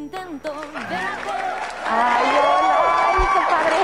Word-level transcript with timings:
intento 0.00 0.48
de 0.48 0.96
Ay, 1.92 2.24
hola, 2.40 2.76
ay, 3.06 3.26
qué 3.34 3.40
padre. 3.50 3.76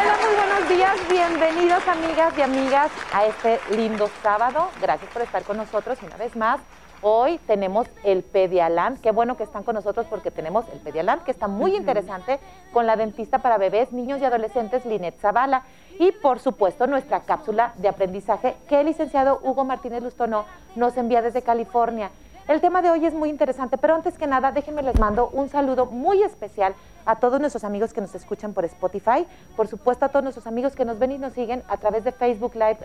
Hola, 0.00 0.16
muy 0.24 0.34
buenos 0.34 0.68
días, 0.68 1.08
bienvenidos 1.08 1.86
amigas 1.86 2.34
y 2.36 2.42
amigas 2.42 2.90
a 3.12 3.26
este 3.26 3.60
lindo 3.76 4.08
sábado. 4.22 4.70
Gracias 4.80 5.08
por 5.12 5.22
estar 5.22 5.44
con 5.44 5.58
nosotros 5.58 6.02
una 6.02 6.16
vez 6.16 6.34
más. 6.34 6.60
Hoy 7.00 7.38
tenemos 7.46 7.86
el 8.02 8.24
Pedialand. 8.24 9.00
Qué 9.00 9.12
bueno 9.12 9.36
que 9.36 9.44
están 9.44 9.62
con 9.62 9.74
nosotros 9.76 10.06
porque 10.08 10.30
tenemos 10.32 10.68
el 10.72 10.80
Pedialand, 10.80 11.22
que 11.22 11.30
está 11.30 11.46
muy 11.46 11.76
interesante 11.76 12.40
con 12.72 12.86
la 12.86 12.96
dentista 12.96 13.38
para 13.38 13.58
bebés, 13.58 13.92
niños 13.92 14.20
y 14.20 14.24
adolescentes, 14.24 14.84
Linet 14.84 15.18
Zavala. 15.20 15.64
Y 15.98 16.10
por 16.10 16.40
supuesto, 16.40 16.86
nuestra 16.86 17.20
cápsula 17.20 17.74
de 17.76 17.88
aprendizaje 17.88 18.56
que 18.68 18.80
el 18.80 18.86
licenciado 18.86 19.40
Hugo 19.42 19.64
Martínez 19.64 20.02
Lustono 20.02 20.44
nos 20.74 20.96
envía 20.96 21.22
desde 21.22 21.42
California. 21.42 22.10
El 22.48 22.60
tema 22.60 22.82
de 22.82 22.90
hoy 22.90 23.06
es 23.06 23.14
muy 23.14 23.28
interesante, 23.28 23.78
pero 23.78 23.94
antes 23.94 24.18
que 24.18 24.26
nada, 24.26 24.50
déjenme 24.50 24.82
les 24.82 24.98
mando 24.98 25.28
un 25.28 25.48
saludo 25.48 25.86
muy 25.86 26.24
especial 26.24 26.74
a 27.06 27.16
todos 27.16 27.40
nuestros 27.40 27.62
amigos 27.62 27.92
que 27.92 28.00
nos 28.00 28.14
escuchan 28.16 28.52
por 28.52 28.64
Spotify, 28.64 29.26
por 29.56 29.68
supuesto 29.68 30.04
a 30.04 30.08
todos 30.08 30.24
nuestros 30.24 30.48
amigos 30.48 30.74
que 30.74 30.84
nos 30.84 30.98
ven 30.98 31.12
y 31.12 31.18
nos 31.18 31.34
siguen 31.34 31.62
a 31.68 31.76
través 31.76 32.02
de 32.02 32.10
Facebook 32.10 32.54
Live 32.54 32.78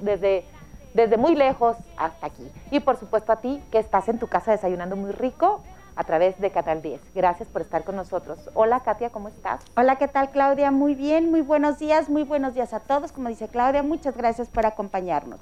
desde 0.00 0.44
desde 0.92 1.18
muy 1.18 1.34
lejos 1.34 1.76
hasta 1.96 2.26
aquí. 2.26 2.50
Y 2.70 2.80
por 2.80 2.96
supuesto 2.96 3.30
a 3.30 3.36
ti 3.36 3.62
que 3.70 3.78
estás 3.78 4.08
en 4.08 4.18
tu 4.18 4.26
casa 4.28 4.50
desayunando 4.50 4.96
muy 4.96 5.12
rico 5.12 5.60
a 5.94 6.04
través 6.04 6.40
de 6.40 6.50
Canal 6.50 6.82
10. 6.82 7.00
Gracias 7.14 7.48
por 7.48 7.60
estar 7.60 7.84
con 7.84 7.96
nosotros. 7.96 8.50
Hola 8.54 8.80
Katia, 8.80 9.10
¿cómo 9.10 9.28
estás? 9.28 9.62
Hola, 9.76 9.96
¿qué 9.96 10.08
tal 10.08 10.30
Claudia? 10.30 10.70
Muy 10.70 10.94
bien, 10.94 11.30
muy 11.30 11.42
buenos 11.42 11.78
días, 11.78 12.08
muy 12.08 12.24
buenos 12.24 12.54
días 12.54 12.72
a 12.72 12.80
todos. 12.80 13.12
Como 13.12 13.28
dice 13.28 13.46
Claudia, 13.46 13.82
muchas 13.82 14.16
gracias 14.16 14.48
por 14.48 14.66
acompañarnos 14.66 15.38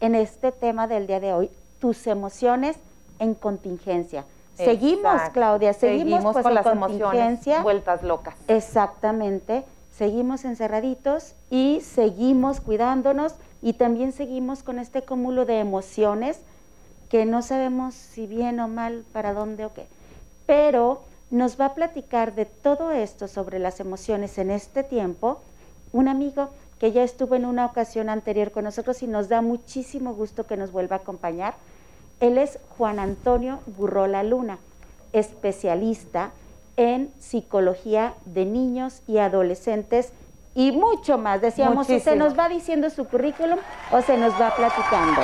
en 0.00 0.14
este 0.14 0.52
tema 0.52 0.86
del 0.86 1.06
día 1.08 1.20
de 1.20 1.32
hoy, 1.32 1.50
tus 1.80 2.06
emociones 2.06 2.78
en 3.18 3.34
contingencia. 3.34 4.24
Seguimos, 4.54 5.20
Claudia, 5.32 5.72
seguimos, 5.72 6.32
pues, 6.32 6.42
con 6.42 6.50
en 6.50 6.54
las 6.54 6.64
contingencia. 6.64 7.16
emociones 7.24 7.62
vueltas 7.62 8.02
locas. 8.02 8.34
Exactamente, 8.48 9.64
seguimos 9.90 10.44
encerraditos 10.44 11.34
y 11.50 11.80
seguimos 11.80 12.60
cuidándonos 12.60 13.34
y 13.62 13.74
también 13.74 14.12
seguimos 14.12 14.62
con 14.62 14.78
este 14.78 15.02
cúmulo 15.02 15.46
de 15.46 15.58
emociones 15.58 16.40
que 17.08 17.24
no 17.26 17.42
sabemos 17.42 17.94
si 17.94 18.26
bien 18.26 18.60
o 18.60 18.68
mal, 18.68 19.04
para 19.12 19.32
dónde 19.34 19.64
o 19.64 19.74
qué. 19.74 19.86
Pero 20.46 21.02
nos 21.30 21.58
va 21.58 21.66
a 21.66 21.74
platicar 21.74 22.34
de 22.34 22.44
todo 22.44 22.90
esto 22.92 23.28
sobre 23.28 23.58
las 23.58 23.80
emociones 23.80 24.38
en 24.38 24.50
este 24.50 24.82
tiempo 24.82 25.40
un 25.92 26.08
amigo 26.08 26.50
que 26.78 26.92
ya 26.92 27.02
estuvo 27.02 27.34
en 27.36 27.46
una 27.46 27.66
ocasión 27.66 28.08
anterior 28.08 28.50
con 28.50 28.64
nosotros 28.64 29.02
y 29.02 29.06
nos 29.06 29.28
da 29.28 29.40
muchísimo 29.40 30.14
gusto 30.14 30.46
que 30.46 30.56
nos 30.56 30.72
vuelva 30.72 30.96
a 30.96 30.98
acompañar. 31.00 31.54
Él 32.22 32.38
es 32.38 32.60
Juan 32.78 33.00
Antonio 33.00 33.58
Burrola 33.66 34.22
Luna, 34.22 34.58
especialista 35.12 36.30
en 36.76 37.10
psicología 37.18 38.14
de 38.24 38.44
niños 38.44 39.02
y 39.08 39.18
adolescentes 39.18 40.12
y 40.54 40.70
mucho 40.70 41.18
más. 41.18 41.40
Decíamos, 41.40 41.88
si 41.88 41.98
se 41.98 42.10
Muchísimo. 42.10 42.24
nos 42.24 42.38
va 42.38 42.48
diciendo 42.48 42.90
su 42.90 43.06
currículum 43.06 43.58
o 43.90 44.00
se 44.02 44.16
nos 44.16 44.40
va 44.40 44.54
platicando. 44.54 45.20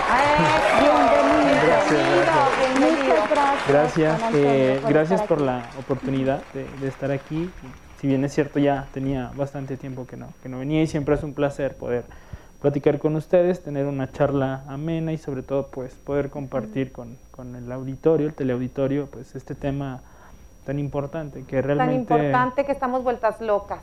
Bienvenido, 0.80 1.66
Gracias, 1.68 2.58
bienvenido. 2.58 3.14
Muchas 3.14 3.30
gracias. 3.30 3.68
Gracias, 3.68 4.22
Antonio, 4.24 4.48
eh, 4.50 4.78
por 4.82 4.92
gracias 4.92 5.40
la 5.40 5.70
oportunidad 5.78 6.42
de, 6.52 6.64
de 6.80 6.88
estar 6.88 7.12
aquí. 7.12 7.48
Si 8.00 8.08
bien 8.08 8.24
es 8.24 8.34
cierto, 8.34 8.58
ya 8.58 8.88
tenía 8.92 9.30
bastante 9.36 9.76
tiempo 9.76 10.04
que 10.04 10.16
no, 10.16 10.32
que 10.42 10.48
no 10.48 10.58
venía 10.58 10.82
y 10.82 10.88
siempre 10.88 11.14
es 11.14 11.22
un 11.22 11.32
placer 11.32 11.76
poder 11.76 12.06
platicar 12.60 12.98
con 12.98 13.14
ustedes, 13.16 13.62
tener 13.62 13.86
una 13.86 14.10
charla 14.10 14.64
amena 14.66 15.12
y 15.12 15.18
sobre 15.18 15.42
todo 15.42 15.68
pues 15.68 15.94
poder 15.94 16.28
compartir 16.30 16.92
con, 16.92 17.16
con 17.30 17.54
el 17.54 17.70
auditorio, 17.70 18.26
el 18.26 18.34
teleauditorio, 18.34 19.06
pues 19.06 19.34
este 19.36 19.54
tema 19.54 20.00
tan 20.64 20.78
importante 20.78 21.44
que 21.44 21.56
Tan 21.62 21.64
realmente... 21.64 22.14
importante 22.14 22.64
que 22.66 22.72
estamos 22.72 23.02
vueltas 23.02 23.40
locas. 23.40 23.80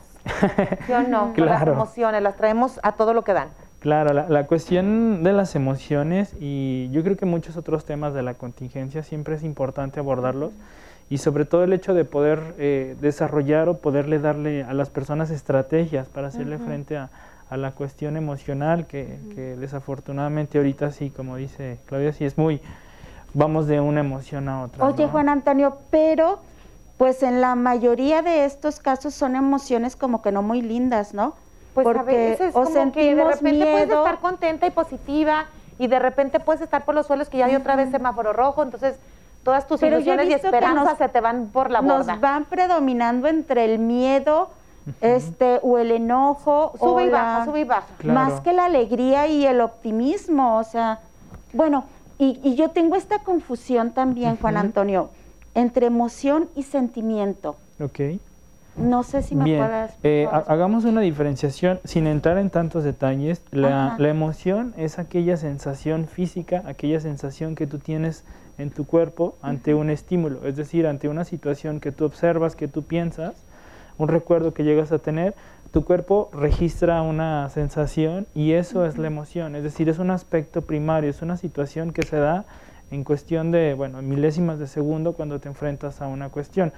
¿Sí 0.86 0.92
o 0.92 1.02
no? 1.02 1.32
Con 1.34 1.46
las 1.46 1.56
Claro. 1.62 1.72
emociones, 1.72 2.22
las 2.22 2.36
traemos 2.36 2.78
a 2.82 2.92
todo 2.92 3.12
lo 3.12 3.24
que 3.24 3.32
dan. 3.32 3.48
Claro, 3.80 4.12
la, 4.14 4.28
la 4.28 4.46
cuestión 4.46 5.22
de 5.24 5.32
las 5.32 5.54
emociones 5.56 6.34
y 6.38 6.88
yo 6.90 7.02
creo 7.02 7.16
que 7.16 7.26
muchos 7.26 7.56
otros 7.56 7.84
temas 7.84 8.14
de 8.14 8.22
la 8.22 8.34
contingencia 8.34 9.02
siempre 9.02 9.34
es 9.34 9.42
importante 9.42 10.00
abordarlos 10.00 10.52
y 11.08 11.18
sobre 11.18 11.44
todo 11.44 11.64
el 11.64 11.72
hecho 11.72 11.94
de 11.94 12.04
poder 12.04 12.54
eh, 12.58 12.96
desarrollar 13.00 13.68
o 13.68 13.78
poderle 13.78 14.18
darle 14.18 14.64
a 14.64 14.72
las 14.74 14.90
personas 14.90 15.30
estrategias 15.30 16.08
para 16.08 16.28
hacerle 16.28 16.58
frente 16.58 16.96
a, 16.96 17.10
a 17.48 17.56
la 17.56 17.72
cuestión 17.72 18.16
emocional 18.16 18.86
que, 18.86 19.18
que 19.34 19.56
desafortunadamente 19.56 20.58
ahorita 20.58 20.90
sí, 20.90 21.10
como 21.10 21.36
dice 21.36 21.78
Claudia, 21.86 22.12
sí 22.12 22.24
es 22.24 22.36
muy, 22.36 22.60
vamos 23.34 23.66
de 23.68 23.80
una 23.80 24.00
emoción 24.00 24.48
a 24.48 24.62
otra. 24.64 24.84
Oye, 24.84 25.04
¿no? 25.06 25.10
Juan 25.12 25.28
Antonio, 25.28 25.78
pero 25.90 26.40
pues 26.96 27.22
en 27.22 27.40
la 27.40 27.54
mayoría 27.54 28.22
de 28.22 28.44
estos 28.46 28.80
casos 28.80 29.14
son 29.14 29.36
emociones 29.36 29.96
como 29.96 30.22
que 30.22 30.32
no 30.32 30.42
muy 30.42 30.60
lindas, 30.62 31.14
¿no? 31.14 31.34
Pues 31.74 31.86
a 31.86 31.92
Porque 31.92 32.16
veces 32.30 32.56
o 32.56 32.62
como 32.64 32.92
que 32.92 33.14
de 33.14 33.22
sentimos 33.22 33.34
repente 33.36 33.66
puedes 33.70 33.90
estar 33.90 34.18
contenta 34.20 34.66
y 34.66 34.70
positiva 34.70 35.44
y 35.78 35.86
de 35.88 35.98
repente 35.98 36.40
puedes 36.40 36.62
estar 36.62 36.84
por 36.84 36.94
los 36.94 37.06
suelos 37.06 37.28
que 37.28 37.38
ya 37.38 37.46
hay 37.46 37.54
otra 37.54 37.76
vez 37.76 37.90
semáforo 37.90 38.32
rojo, 38.32 38.62
entonces 38.62 38.98
todas 39.44 39.66
tus 39.68 39.78
Pero 39.80 39.96
ilusiones 39.96 40.28
y 40.30 40.32
esperanzas 40.32 40.84
nos- 40.84 40.98
se 40.98 41.08
te 41.10 41.20
van 41.20 41.48
por 41.52 41.70
la 41.70 41.82
nos 41.82 42.06
borda. 42.06 42.16
van 42.18 42.46
predominando 42.46 43.28
entre 43.28 43.66
el 43.66 43.78
miedo, 43.78 44.50
este, 45.00 45.58
o 45.62 45.78
el 45.78 45.90
enojo, 45.90 46.72
Sube 46.78 46.88
o 47.04 47.06
y 47.06 47.10
baja, 47.10 47.38
la- 47.40 47.44
sube 47.44 47.60
y 47.60 47.64
baja. 47.64 47.86
Claro. 47.98 48.14
más 48.30 48.40
que 48.40 48.52
la 48.52 48.66
alegría 48.66 49.26
y 49.26 49.44
el 49.46 49.60
optimismo, 49.60 50.58
o 50.58 50.64
sea, 50.64 51.00
bueno, 51.52 51.84
y, 52.18 52.40
y 52.42 52.54
yo 52.54 52.70
tengo 52.70 52.96
esta 52.96 53.18
confusión 53.20 53.90
también, 53.92 54.36
Juan. 54.36 54.56
Antonio, 54.56 55.10
entre 55.54 55.86
emoción 55.86 56.48
y 56.54 56.62
sentimiento. 56.62 57.56
Ok. 57.80 58.00
No 58.76 59.02
sé 59.04 59.22
si 59.22 59.34
me 59.34 59.44
Bien, 59.44 59.58
puedas... 59.58 59.96
eh, 60.02 60.28
hagamos 60.30 60.84
una 60.84 61.00
diferenciación 61.00 61.80
sin 61.84 62.06
entrar 62.06 62.36
en 62.36 62.50
tantos 62.50 62.84
detalles. 62.84 63.42
La, 63.50 63.94
la 63.98 64.08
emoción 64.10 64.74
es 64.76 64.98
aquella 64.98 65.38
sensación 65.38 66.06
física, 66.06 66.62
aquella 66.66 67.00
sensación 67.00 67.54
que 67.54 67.66
tú 67.66 67.78
tienes 67.78 68.22
en 68.58 68.70
tu 68.70 68.84
cuerpo 68.86 69.34
ante 69.40 69.72
un 69.74 69.88
estímulo, 69.88 70.46
es 70.46 70.56
decir, 70.56 70.86
ante 70.86 71.08
una 71.08 71.24
situación 71.24 71.80
que 71.80 71.90
tú 71.90 72.04
observas, 72.04 72.54
que 72.54 72.68
tú 72.68 72.82
piensas, 72.82 73.34
un 73.98 74.08
recuerdo 74.08 74.54
que 74.54 74.64
llegas 74.64 74.92
a 74.92 74.98
tener, 74.98 75.34
tu 75.70 75.84
cuerpo 75.84 76.30
registra 76.32 77.02
una 77.02 77.48
sensación 77.48 78.26
y 78.34 78.52
eso 78.52 78.86
es 78.86 78.98
la 78.98 79.08
emoción, 79.08 79.56
es 79.56 79.62
decir, 79.62 79.88
es 79.88 79.98
un 79.98 80.10
aspecto 80.10 80.62
primario, 80.62 81.10
es 81.10 81.22
una 81.22 81.36
situación 81.36 81.92
que 81.92 82.02
se 82.02 82.16
da 82.16 82.46
en 82.90 83.02
cuestión 83.02 83.50
de, 83.50 83.74
bueno, 83.74 84.00
milésimas 84.00 84.58
de 84.58 84.66
segundo 84.66 85.14
cuando 85.14 85.40
te 85.40 85.48
enfrentas 85.48 86.00
a 86.00 86.06
una 86.06 86.28
cuestión. 86.28 86.72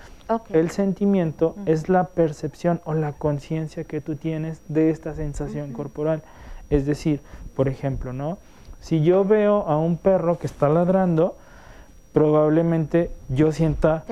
El 0.51 0.71
sentimiento 0.71 1.55
es 1.67 1.89
la 1.89 2.09
percepción 2.09 2.81
o 2.84 2.95
la 2.95 3.12
conciencia 3.12 3.85
que 3.85 4.00
tú 4.00 4.17
tienes 4.17 4.62
de 4.69 4.91
esta 4.91 5.15
sensación 5.15 5.73
corporal. 5.73 6.23
Es 6.71 6.87
decir, 6.87 7.21
por 7.55 7.69
ejemplo, 7.69 8.12
¿no? 8.12 8.39
Si 8.81 9.03
yo 9.03 9.25
veo 9.25 9.67
a 9.67 9.77
un 9.77 9.99
perro 9.99 10.39
que 10.39 10.47
está 10.47 10.69
ladrando, 10.69 11.37
probablemente 12.13 13.11
yo 13.29 13.53
sienta, 13.53 14.05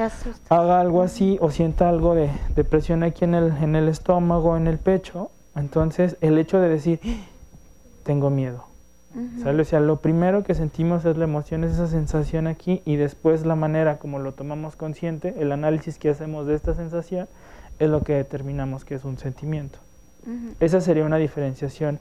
haga 0.48 0.80
algo 0.80 1.02
así 1.02 1.38
o 1.40 1.50
sienta 1.50 1.88
algo 1.88 2.14
de, 2.14 2.30
de 2.54 2.64
presión 2.64 3.02
aquí 3.02 3.24
en 3.24 3.34
el, 3.34 3.52
en 3.62 3.76
el 3.76 3.88
estómago, 3.88 4.56
en 4.56 4.66
el 4.66 4.78
pecho. 4.78 5.30
Entonces, 5.54 6.16
el 6.20 6.38
hecho 6.38 6.60
de 6.60 6.68
decir, 6.68 7.00
"Ah, 7.04 7.08
tengo 8.02 8.30
miedo. 8.30 8.64
¿Sale? 9.42 9.62
O 9.62 9.64
sea, 9.64 9.80
lo 9.80 9.96
primero 9.96 10.44
que 10.44 10.54
sentimos 10.54 11.06
es 11.06 11.16
la 11.16 11.24
emoción, 11.24 11.64
es 11.64 11.72
esa 11.72 11.86
sensación 11.86 12.46
aquí 12.46 12.82
y 12.84 12.96
después 12.96 13.46
la 13.46 13.56
manera 13.56 13.98
como 13.98 14.18
lo 14.18 14.32
tomamos 14.32 14.76
consciente, 14.76 15.34
el 15.38 15.52
análisis 15.52 15.98
que 15.98 16.10
hacemos 16.10 16.46
de 16.46 16.54
esta 16.54 16.74
sensación 16.74 17.26
es 17.78 17.88
lo 17.88 18.02
que 18.02 18.12
determinamos 18.12 18.84
que 18.84 18.94
es 18.94 19.04
un 19.06 19.16
sentimiento. 19.16 19.78
Esa 20.60 20.82
sería 20.82 21.04
una 21.06 21.16
diferenciación 21.16 21.98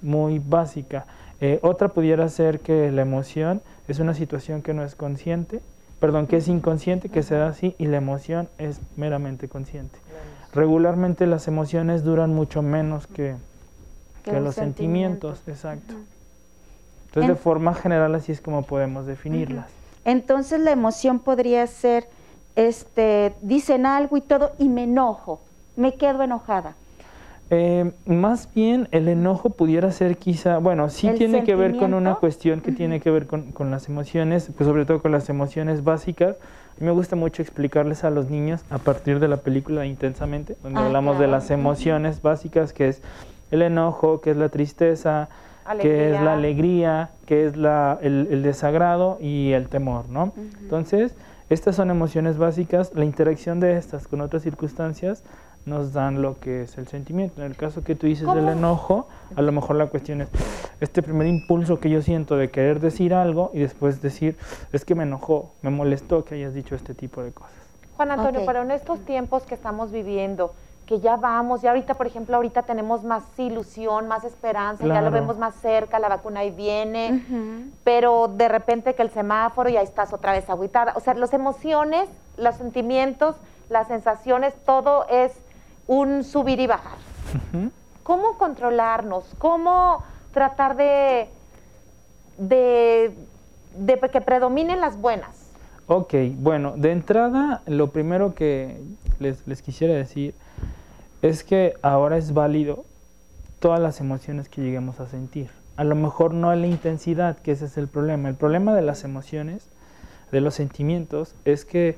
muy 0.00 0.38
básica. 0.38 1.04
Eh, 1.40 1.58
otra 1.62 1.88
pudiera 1.88 2.26
ser 2.30 2.60
que 2.60 2.90
la 2.90 3.02
emoción 3.02 3.60
es 3.88 3.98
una 3.98 4.14
situación 4.14 4.62
que 4.62 4.74
no 4.74 4.84
es 4.84 4.94
consciente, 4.94 5.60
perdón, 6.00 6.26
que 6.26 6.36
es 6.36 6.48
inconsciente, 6.48 7.08
que 7.08 7.22
se 7.22 7.34
da 7.34 7.48
así, 7.48 7.74
y 7.78 7.86
la 7.86 7.98
emoción 7.98 8.48
es 8.58 8.80
meramente 8.96 9.48
consciente. 9.48 9.98
Regularmente 10.52 11.26
las 11.26 11.48
emociones 11.48 12.04
duran 12.04 12.34
mucho 12.34 12.62
menos 12.62 13.06
que, 13.06 13.36
Que 14.22 14.40
los 14.40 14.54
sentimiento. 14.54 15.34
sentimientos, 15.34 15.42
exacto. 15.46 15.94
Entonces, 17.06 17.28
de 17.28 17.36
forma 17.36 17.74
general, 17.74 18.14
así 18.14 18.32
es 18.32 18.40
como 18.40 18.62
podemos 18.62 19.06
definirlas. 19.06 19.66
Entonces 20.04 20.60
la 20.60 20.70
emoción 20.72 21.18
podría 21.18 21.66
ser, 21.66 22.08
este, 22.56 23.34
dicen 23.40 23.86
algo 23.86 24.16
y 24.16 24.20
todo 24.20 24.52
y 24.58 24.68
me 24.68 24.84
enojo, 24.84 25.40
me 25.76 25.94
quedo 25.94 26.22
enojada. 26.22 26.74
Eh, 27.50 27.92
más 28.06 28.48
bien 28.54 28.88
el 28.90 29.06
enojo 29.06 29.50
pudiera 29.50 29.90
ser 29.92 30.16
quizá, 30.16 30.58
bueno, 30.58 30.88
sí 30.88 31.08
¿El 31.08 31.18
tiene 31.18 31.44
que 31.44 31.54
ver 31.54 31.76
con 31.76 31.92
una 31.94 32.14
cuestión 32.16 32.60
que 32.60 32.72
tiene 32.72 33.00
que 33.00 33.10
ver 33.10 33.26
con, 33.26 33.52
con 33.52 33.70
las 33.70 33.88
emociones, 33.88 34.50
pues 34.56 34.66
sobre 34.66 34.86
todo 34.86 35.02
con 35.02 35.12
las 35.12 35.28
emociones 35.28 35.84
básicas. 35.84 36.36
A 36.36 36.80
mí 36.80 36.86
me 36.86 36.92
gusta 36.92 37.16
mucho 37.16 37.42
explicarles 37.42 38.02
a 38.02 38.10
los 38.10 38.30
niños 38.30 38.64
a 38.70 38.78
partir 38.78 39.20
de 39.20 39.28
la 39.28 39.36
película 39.36 39.84
Intensamente, 39.86 40.56
donde 40.62 40.80
Ah, 40.80 40.86
hablamos 40.86 41.14
de 41.18 41.26
claro. 41.26 41.32
las 41.32 41.50
emociones 41.50 42.22
básicas, 42.22 42.72
que 42.72 42.88
es 42.88 43.02
el 43.50 43.62
enojo, 43.62 44.20
que 44.20 44.30
es 44.30 44.36
la 44.36 44.48
tristeza, 44.48 45.28
que 45.80 46.10
es 46.12 46.20
la 46.20 46.32
alegría, 46.34 47.10
que 47.26 47.44
es 47.46 47.56
la, 47.56 47.98
el, 48.02 48.26
el 48.30 48.42
desagrado 48.42 49.18
y 49.20 49.52
el 49.52 49.68
temor, 49.68 50.08
¿no? 50.08 50.32
Entonces, 50.60 51.14
Estas 51.50 51.76
son 51.76 51.90
emociones 51.90 52.38
básicas, 52.38 52.92
la 52.94 53.04
interacción 53.04 53.60
de 53.60 53.76
estas 53.76 54.08
con 54.08 54.22
otras 54.22 54.42
circunstancias 54.42 55.22
nos 55.66 55.92
dan 55.92 56.22
lo 56.22 56.38
que 56.38 56.62
es 56.62 56.76
el 56.78 56.88
sentimiento. 56.88 57.40
En 57.40 57.46
el 57.50 57.56
caso 57.56 57.82
que 57.82 57.94
tú 57.94 58.06
dices 58.06 58.32
del 58.34 58.48
enojo, 58.48 59.08
a 59.34 59.42
lo 59.42 59.52
mejor 59.52 59.76
la 59.76 59.86
cuestión 59.86 60.20
es 60.20 60.28
este 60.80 61.02
primer 61.02 61.26
impulso 61.26 61.80
que 61.80 61.90
yo 61.90 62.02
siento 62.02 62.36
de 62.36 62.50
querer 62.50 62.80
decir 62.80 63.14
algo 63.14 63.50
y 63.54 63.60
después 63.60 64.02
decir, 64.02 64.36
es 64.72 64.84
que 64.84 64.94
me 64.94 65.04
enojó, 65.04 65.52
me 65.62 65.70
molestó 65.70 66.24
que 66.24 66.34
hayas 66.34 66.54
dicho 66.54 66.74
este 66.74 66.94
tipo 66.94 67.22
de 67.22 67.32
cosas. 67.32 67.52
Juan 67.96 68.10
Antonio, 68.10 68.42
pero 68.44 68.62
en 68.62 68.72
estos 68.72 69.00
tiempos 69.04 69.44
que 69.44 69.54
estamos 69.54 69.92
viviendo, 69.92 70.52
que 70.86 71.00
ya 71.00 71.16
vamos, 71.16 71.62
ya 71.62 71.70
ahorita, 71.70 71.94
por 71.94 72.06
ejemplo, 72.06 72.36
ahorita 72.36 72.62
tenemos 72.62 73.04
más 73.04 73.24
ilusión, 73.38 74.06
más 74.06 74.24
esperanza, 74.24 74.86
ya 74.86 75.00
lo 75.00 75.10
vemos 75.10 75.38
más 75.38 75.54
cerca, 75.54 75.98
la 75.98 76.08
vacuna 76.08 76.40
ahí 76.40 76.50
viene, 76.50 77.22
pero 77.84 78.28
de 78.28 78.48
repente 78.48 78.94
que 78.94 79.02
el 79.02 79.10
semáforo 79.10 79.70
y 79.70 79.76
ahí 79.76 79.84
estás 79.84 80.12
otra 80.12 80.32
vez 80.32 80.50
agüitada. 80.50 80.92
O 80.96 81.00
sea, 81.00 81.14
las 81.14 81.32
emociones, 81.32 82.08
los 82.36 82.56
sentimientos, 82.56 83.36
las 83.70 83.88
sensaciones, 83.88 84.54
todo 84.66 85.06
es 85.08 85.32
un 85.86 86.24
subir 86.24 86.60
y 86.60 86.66
bajar. 86.66 86.98
¿Cómo 88.02 88.36
controlarnos? 88.38 89.24
¿Cómo 89.38 90.04
tratar 90.32 90.76
de, 90.76 91.28
de, 92.38 93.14
de 93.76 93.98
que 94.10 94.20
predominen 94.20 94.80
las 94.80 94.98
buenas? 94.98 95.50
Ok, 95.86 96.14
bueno, 96.36 96.74
de 96.76 96.92
entrada, 96.92 97.62
lo 97.66 97.90
primero 97.90 98.34
que 98.34 98.80
les, 99.18 99.46
les 99.46 99.62
quisiera 99.62 99.94
decir 99.94 100.34
es 101.22 101.44
que 101.44 101.74
ahora 101.82 102.16
es 102.16 102.32
válido 102.34 102.84
todas 103.58 103.80
las 103.80 104.00
emociones 104.00 104.48
que 104.48 104.62
lleguemos 104.62 105.00
a 105.00 105.08
sentir. 105.08 105.50
A 105.76 105.84
lo 105.84 105.94
mejor 105.94 106.34
no 106.34 106.50
a 106.50 106.56
la 106.56 106.66
intensidad, 106.66 107.38
que 107.38 107.52
ese 107.52 107.64
es 107.64 107.76
el 107.78 107.88
problema. 107.88 108.28
El 108.28 108.34
problema 108.34 108.74
de 108.74 108.82
las 108.82 109.04
emociones, 109.04 109.70
de 110.32 110.40
los 110.40 110.54
sentimientos, 110.54 111.34
es 111.44 111.64
que 111.64 111.96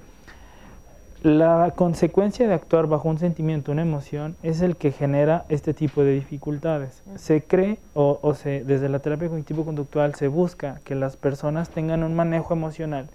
la 1.22 1.72
consecuencia 1.74 2.46
de 2.46 2.54
actuar 2.54 2.86
bajo 2.86 3.08
un 3.08 3.18
sentimiento, 3.18 3.72
una 3.72 3.82
emoción, 3.82 4.36
es 4.42 4.60
el 4.60 4.76
que 4.76 4.92
genera 4.92 5.44
este 5.48 5.74
tipo 5.74 6.02
de 6.02 6.12
dificultades. 6.12 7.02
Se 7.16 7.42
cree 7.42 7.78
o, 7.94 8.34
se, 8.34 8.64
desde 8.64 8.88
la 8.88 8.98
terapia 8.98 9.28
cognitivo-conductual 9.28 10.14
se 10.14 10.28
busca 10.28 10.80
que 10.84 10.94
las 10.94 11.16
personas 11.16 11.70
tengan 11.70 12.02
un 12.02 12.14
manejo 12.14 12.54
emocional 12.54 13.08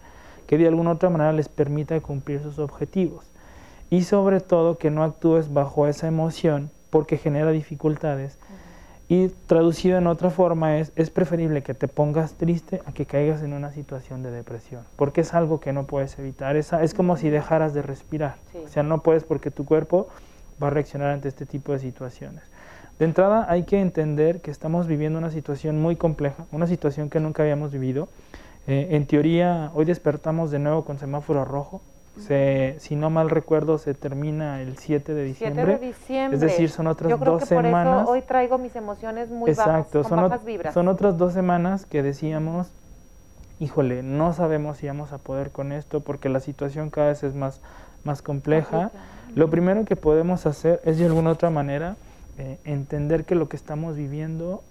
que 0.48 0.58
de 0.58 0.68
alguna 0.68 0.92
otra 0.92 1.10
manera 1.10 1.32
les 1.32 1.48
permita 1.48 2.00
cumplir 2.02 2.42
sus 2.42 2.60
objetivos. 2.60 3.32
Y 3.90 4.04
sobre 4.04 4.42
todo 4.42 4.78
que 4.78 4.92
no 4.92 5.04
actúes 5.04 5.54
bajo 5.54 5.88
esa 5.88 6.08
emoción 6.08 6.72
porque 6.90 7.18
genera 7.18 7.52
dificultades 7.52 8.38
y 9.12 9.28
traducido 9.28 9.98
en 9.98 10.08
otra 10.08 10.30
forma 10.30 10.78
es, 10.78 10.94
es 10.96 11.10
preferible 11.10 11.64
que 11.64 11.74
te 11.74 11.90
pongas 11.90 12.36
triste 12.36 12.82
a 12.86 12.94
que 12.94 13.06
caigas 13.06 13.44
en 13.44 13.52
una 13.52 13.74
situación 13.74 14.24
de 14.24 14.32
depresión, 14.32 14.86
porque 14.96 15.20
es 15.20 15.34
algo 15.34 15.60
que 15.60 15.74
no 15.74 15.86
puedes 15.86 16.18
evitar, 16.18 16.56
es, 16.56 16.72
es 16.72 16.94
como 16.94 17.18
si 17.18 17.30
dejaras 17.30 17.74
de 17.74 17.82
respirar, 17.82 18.38
o 18.64 18.70
sea, 18.70 18.84
no 18.84 19.04
puedes 19.04 19.26
porque 19.26 19.52
tu 19.52 19.66
cuerpo 19.66 20.08
va 20.64 20.68
a 20.68 20.70
reaccionar 20.70 21.10
ante 21.10 21.28
este 21.28 21.46
tipo 21.46 21.74
de 21.74 21.80
situaciones. 21.80 22.46
De 23.00 23.04
entrada 23.04 23.48
hay 23.50 23.64
que 23.64 23.82
entender 23.82 24.40
que 24.40 24.50
estamos 24.50 24.88
viviendo 24.88 25.20
una 25.20 25.30
situación 25.30 25.82
muy 25.82 25.98
compleja, 25.98 26.46
una 26.54 26.66
situación 26.66 27.10
que 27.10 27.20
nunca 27.20 27.44
habíamos 27.44 27.74
vivido. 27.74 28.08
Eh, 28.66 28.88
en 28.92 29.08
teoría, 29.08 29.72
hoy 29.74 29.84
despertamos 29.84 30.52
de 30.52 30.60
nuevo 30.60 30.86
con 30.86 31.00
semáforo 31.00 31.44
rojo, 31.44 31.82
se, 32.18 32.76
si 32.80 32.96
no 32.96 33.10
mal 33.10 33.30
recuerdo, 33.30 33.78
se 33.78 33.94
termina 33.94 34.62
el 34.62 34.78
7 34.78 35.14
de 35.14 35.24
diciembre. 35.24 35.64
7 35.66 35.80
de 35.80 35.88
diciembre. 35.88 36.36
Es 36.36 36.42
decir, 36.42 36.70
son 36.70 36.88
otras 36.88 37.10
Yo 37.10 37.18
creo 37.18 37.34
dos 37.34 37.44
que 37.48 37.56
por 37.56 37.64
semanas. 37.64 38.04
Eso 38.04 38.12
hoy 38.12 38.22
traigo 38.22 38.58
mis 38.58 38.76
emociones 38.76 39.30
muy 39.30 39.50
Exacto, 39.50 39.72
bajas, 39.74 39.92
con 39.92 40.04
son, 40.20 40.30
bajas 40.30 40.46
vibras. 40.46 40.74
son 40.74 40.88
otras 40.88 41.18
dos 41.18 41.34
semanas 41.34 41.86
que 41.86 42.04
decíamos, 42.04 42.72
híjole, 43.60 44.04
no 44.04 44.34
sabemos 44.34 44.78
si 44.78 44.88
vamos 44.88 45.14
a 45.14 45.20
poder 45.20 45.52
con 45.52 45.72
esto 45.72 46.02
porque 46.02 46.28
la 46.28 46.42
situación 46.42 46.90
cada 46.90 47.08
vez 47.08 47.24
es 47.24 47.34
más, 47.34 47.62
más 48.04 48.22
compleja. 48.22 48.92
Lo 49.34 49.50
primero 49.50 49.86
que 49.86 49.96
podemos 49.96 50.46
hacer 50.46 50.82
es 50.84 50.98
de 50.98 51.06
alguna 51.06 51.32
otra 51.32 51.50
manera 51.50 51.96
eh, 52.38 52.58
entender 52.66 53.24
que 53.24 53.36
lo 53.36 53.48
que 53.48 53.56
estamos 53.56 53.96
viviendo 53.96 54.64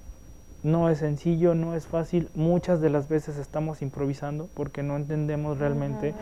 no 0.63 0.89
es 0.89 0.99
sencillo, 0.99 1.55
no 1.55 1.75
es 1.75 1.87
fácil. 1.87 2.29
Muchas 2.35 2.81
de 2.81 2.91
las 2.91 3.09
veces 3.09 3.39
estamos 3.39 3.83
improvisando 3.83 4.49
porque 4.55 4.83
no 4.83 4.97
entendemos 4.97 5.59
realmente. 5.59 6.15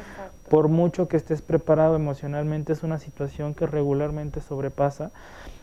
Por 0.49 0.69
mucho 0.69 1.09
que 1.09 1.17
estés 1.17 1.43
preparado 1.43 1.97
emocionalmente, 1.97 2.73
es 2.73 2.83
una 2.83 2.99
situación 2.99 3.55
que 3.55 3.67
regularmente 3.67 4.41
sobrepasa. 4.41 5.11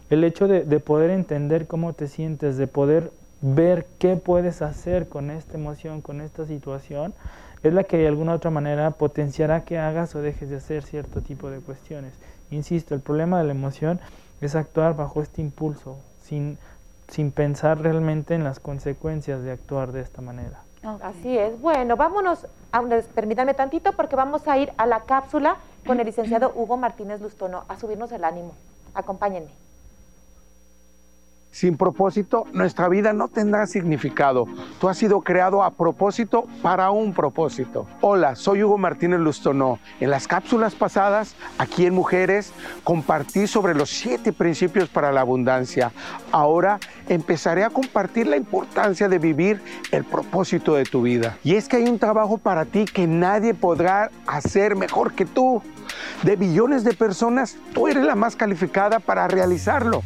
El 0.10 0.24
hecho 0.24 0.48
de, 0.48 0.64
de, 0.64 0.80
poder 0.80 1.10
entender 1.10 1.68
cómo 1.68 1.94
te 1.94 2.08
sientes, 2.08 2.58
de 2.58 2.68
poder 2.68 3.12
ver 3.42 3.88
qué 3.98 4.16
puedes 4.16 4.62
hacer 4.62 5.08
con 5.08 5.32
esta 5.32 5.58
emoción, 5.58 6.02
con 6.02 6.22
esta 6.22 6.46
situación, 6.46 7.14
es 7.64 7.74
la 7.74 7.84
que 7.84 7.98
de 7.98 8.08
alguna 8.08 8.34
otra 8.34 8.52
manera 8.52 8.92
potenciará 8.92 9.66
que 9.66 9.80
hagas 9.80 10.16
o 10.16 10.22
dejes 10.22 10.50
de 10.50 10.58
hacer 10.58 10.84
cierto 10.84 11.22
tipo 11.22 11.50
de 11.50 11.60
cuestiones. 11.60 12.14
Insisto, 12.52 12.94
el 12.94 13.02
problema 13.02 13.40
de 13.40 13.46
la 13.46 13.52
emoción 13.52 14.00
es 14.42 14.56
actuar 14.56 14.96
bajo 14.96 15.22
este 15.22 15.42
impulso, 15.42 15.98
sin 16.20 16.58
sin 17.08 17.32
pensar 17.32 17.82
realmente 17.82 18.34
en 18.36 18.44
las 18.44 18.60
consecuencias 18.60 19.44
de 19.44 19.52
actuar 19.52 19.92
de 19.92 20.02
esta 20.02 20.22
manera. 20.22 20.62
Así 21.02 21.38
es. 21.38 21.60
Bueno, 21.60 21.96
vámonos, 21.96 22.46
a, 22.72 22.84
permítanme 23.16 23.56
tantito 23.56 23.94
porque 23.94 24.16
vamos 24.16 24.48
a 24.48 24.58
ir 24.58 24.72
a 24.78 24.86
la 24.86 25.02
cápsula 25.02 25.58
con 25.88 26.00
el 26.00 26.06
licenciado 26.06 26.52
Hugo 26.56 26.78
Martínez 26.78 27.22
Lustono 27.22 27.64
a 27.68 27.78
subirnos 27.78 28.12
el 28.12 28.24
ánimo. 28.24 28.54
Acompáñenme. 28.94 29.65
Sin 31.56 31.78
propósito, 31.78 32.48
nuestra 32.52 32.90
vida 32.90 33.14
no 33.14 33.30
tendrá 33.30 33.66
significado. 33.66 34.46
Tú 34.78 34.90
has 34.90 34.98
sido 34.98 35.22
creado 35.22 35.64
a 35.64 35.72
propósito 35.72 36.48
para 36.62 36.92
un 36.92 37.14
propósito. 37.14 37.88
Hola, 38.02 38.36
soy 38.36 38.62
Hugo 38.62 38.78
Martínez 38.78 39.22
Lustonó. 39.22 39.80
En 40.02 40.10
las 40.10 40.28
cápsulas 40.28 40.76
pasadas, 40.76 41.38
aquí 41.58 41.86
en 41.86 41.94
Mujeres, 41.94 42.52
compartí 42.84 43.48
sobre 43.48 43.74
los 43.74 43.90
siete 43.90 44.34
principios 44.34 44.90
para 44.90 45.14
la 45.14 45.22
abundancia. 45.22 45.94
Ahora 46.34 46.78
empezaré 47.08 47.64
a 47.64 47.70
compartir 47.70 48.28
la 48.28 48.36
importancia 48.36 49.08
de 49.08 49.18
vivir 49.18 49.62
el 49.92 50.04
propósito 50.04 50.76
de 50.76 50.84
tu 50.84 51.04
vida. 51.04 51.38
Y 51.42 51.56
es 51.56 51.70
que 51.70 51.78
hay 51.78 51.84
un 51.84 52.00
trabajo 52.00 52.38
para 52.38 52.66
ti 52.66 52.84
que 52.84 53.08
nadie 53.08 53.54
podrá 53.54 54.12
hacer 54.28 54.76
mejor 54.76 55.14
que 55.14 55.26
tú. 55.26 55.62
De 56.24 56.36
billones 56.36 56.84
de 56.84 56.94
personas, 56.94 57.56
tú 57.74 57.88
eres 57.88 58.04
la 58.04 58.16
más 58.16 58.36
calificada 58.36 59.00
para 59.00 59.30
realizarlo. 59.30 60.04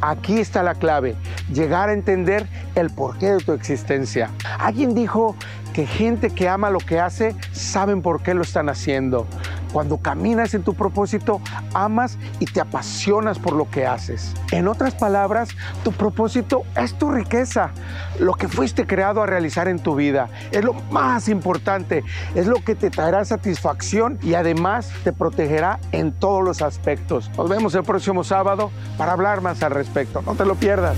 Aquí 0.00 0.38
está 0.38 0.62
la 0.62 0.74
clave, 0.74 1.16
llegar 1.52 1.88
a 1.88 1.92
entender 1.92 2.46
el 2.74 2.90
porqué 2.90 3.32
de 3.32 3.38
tu 3.38 3.52
existencia. 3.52 4.30
Alguien 4.58 4.94
dijo 4.94 5.36
que 5.72 5.86
gente 5.86 6.30
que 6.30 6.48
ama 6.48 6.70
lo 6.70 6.78
que 6.78 6.98
hace 6.98 7.36
saben 7.52 8.02
por 8.02 8.22
qué 8.22 8.34
lo 8.34 8.42
están 8.42 8.68
haciendo. 8.68 9.26
Cuando 9.72 9.98
caminas 9.98 10.54
en 10.54 10.62
tu 10.62 10.74
propósito, 10.74 11.40
amas 11.74 12.18
y 12.38 12.46
te 12.46 12.60
apasionas 12.60 13.38
por 13.38 13.54
lo 13.54 13.70
que 13.70 13.86
haces. 13.86 14.34
En 14.52 14.68
otras 14.68 14.94
palabras, 14.94 15.50
tu 15.84 15.92
propósito 15.92 16.62
es 16.76 16.94
tu 16.94 17.10
riqueza, 17.10 17.70
lo 18.18 18.34
que 18.34 18.48
fuiste 18.48 18.86
creado 18.86 19.22
a 19.22 19.26
realizar 19.26 19.68
en 19.68 19.78
tu 19.78 19.94
vida. 19.94 20.28
Es 20.50 20.64
lo 20.64 20.74
más 20.90 21.28
importante, 21.28 22.04
es 22.34 22.46
lo 22.46 22.56
que 22.64 22.74
te 22.74 22.90
traerá 22.90 23.24
satisfacción 23.24 24.18
y 24.22 24.34
además 24.34 24.90
te 25.04 25.12
protegerá 25.12 25.80
en 25.92 26.12
todos 26.12 26.42
los 26.44 26.62
aspectos. 26.62 27.30
Nos 27.36 27.48
vemos 27.48 27.74
el 27.74 27.82
próximo 27.82 28.24
sábado 28.24 28.70
para 28.96 29.12
hablar 29.12 29.40
más 29.40 29.62
al 29.62 29.72
respecto. 29.72 30.22
No 30.22 30.34
te 30.34 30.44
lo 30.44 30.54
pierdas. 30.54 30.96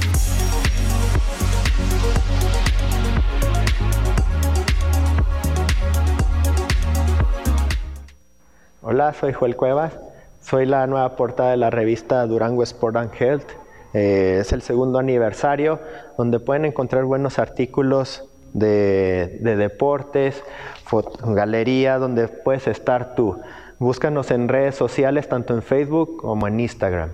Hola, 8.93 9.13
soy 9.13 9.33
Joel 9.33 9.55
Cuevas. 9.55 10.01
Soy 10.41 10.67
la 10.67 10.85
nueva 10.89 11.15
portada 11.15 11.53
de 11.53 11.57
la 11.57 11.71
revista 11.71 12.27
Durango 12.27 12.65
Sport 12.65 12.97
and 12.97 13.13
Health. 13.17 13.49
Eh, 13.95 14.39
es 14.41 14.53
el 14.53 14.63
segundo 14.63 14.99
aniversario 14.99 15.79
donde 16.19 16.41
pueden 16.41 16.65
encontrar 16.65 17.05
buenos 17.05 17.39
artículos 17.39 18.29
de, 18.53 19.39
deportes, 19.45 20.43
galería, 21.23 21.99
donde 21.99 22.27
puedes 22.27 22.67
estar 22.67 23.15
tú. 23.15 23.39
Búscanos 23.79 24.33
en 24.33 24.49
redes 24.49 24.75
sociales, 24.75 25.29
tanto 25.29 25.55
en 25.55 25.63
Facebook 25.63 26.17
como 26.17 26.49
en 26.49 26.59
Instagram. 26.59 27.11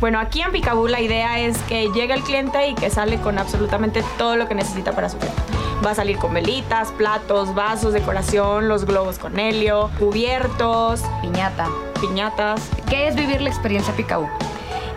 Bueno, 0.00 0.18
aquí 0.18 0.42
en 0.42 0.52
Picaboo 0.52 0.88
la 0.88 1.00
idea 1.00 1.38
es 1.38 1.56
que 1.62 1.88
llegue 1.92 2.14
el 2.14 2.22
cliente 2.22 2.68
y 2.68 2.74
que 2.74 2.90
sale 2.90 3.18
con 3.20 3.38
absolutamente 3.38 4.04
todo 4.18 4.36
lo 4.36 4.48
que 4.48 4.54
necesita 4.54 4.92
para 4.92 5.08
su 5.08 5.18
fiesta. 5.18 5.42
Va 5.84 5.92
a 5.92 5.94
salir 5.94 6.18
con 6.18 6.34
velitas, 6.34 6.92
platos, 6.92 7.54
vasos, 7.54 7.92
decoración, 7.92 8.68
los 8.68 8.84
globos 8.84 9.18
con 9.18 9.38
helio, 9.38 9.90
cubiertos, 9.98 11.02
piñata, 11.22 11.68
piñatas. 12.00 12.68
¿Qué 12.88 13.08
es 13.08 13.16
vivir 13.16 13.40
la 13.40 13.50
experiencia 13.50 13.94
Picaboo? 13.94 14.43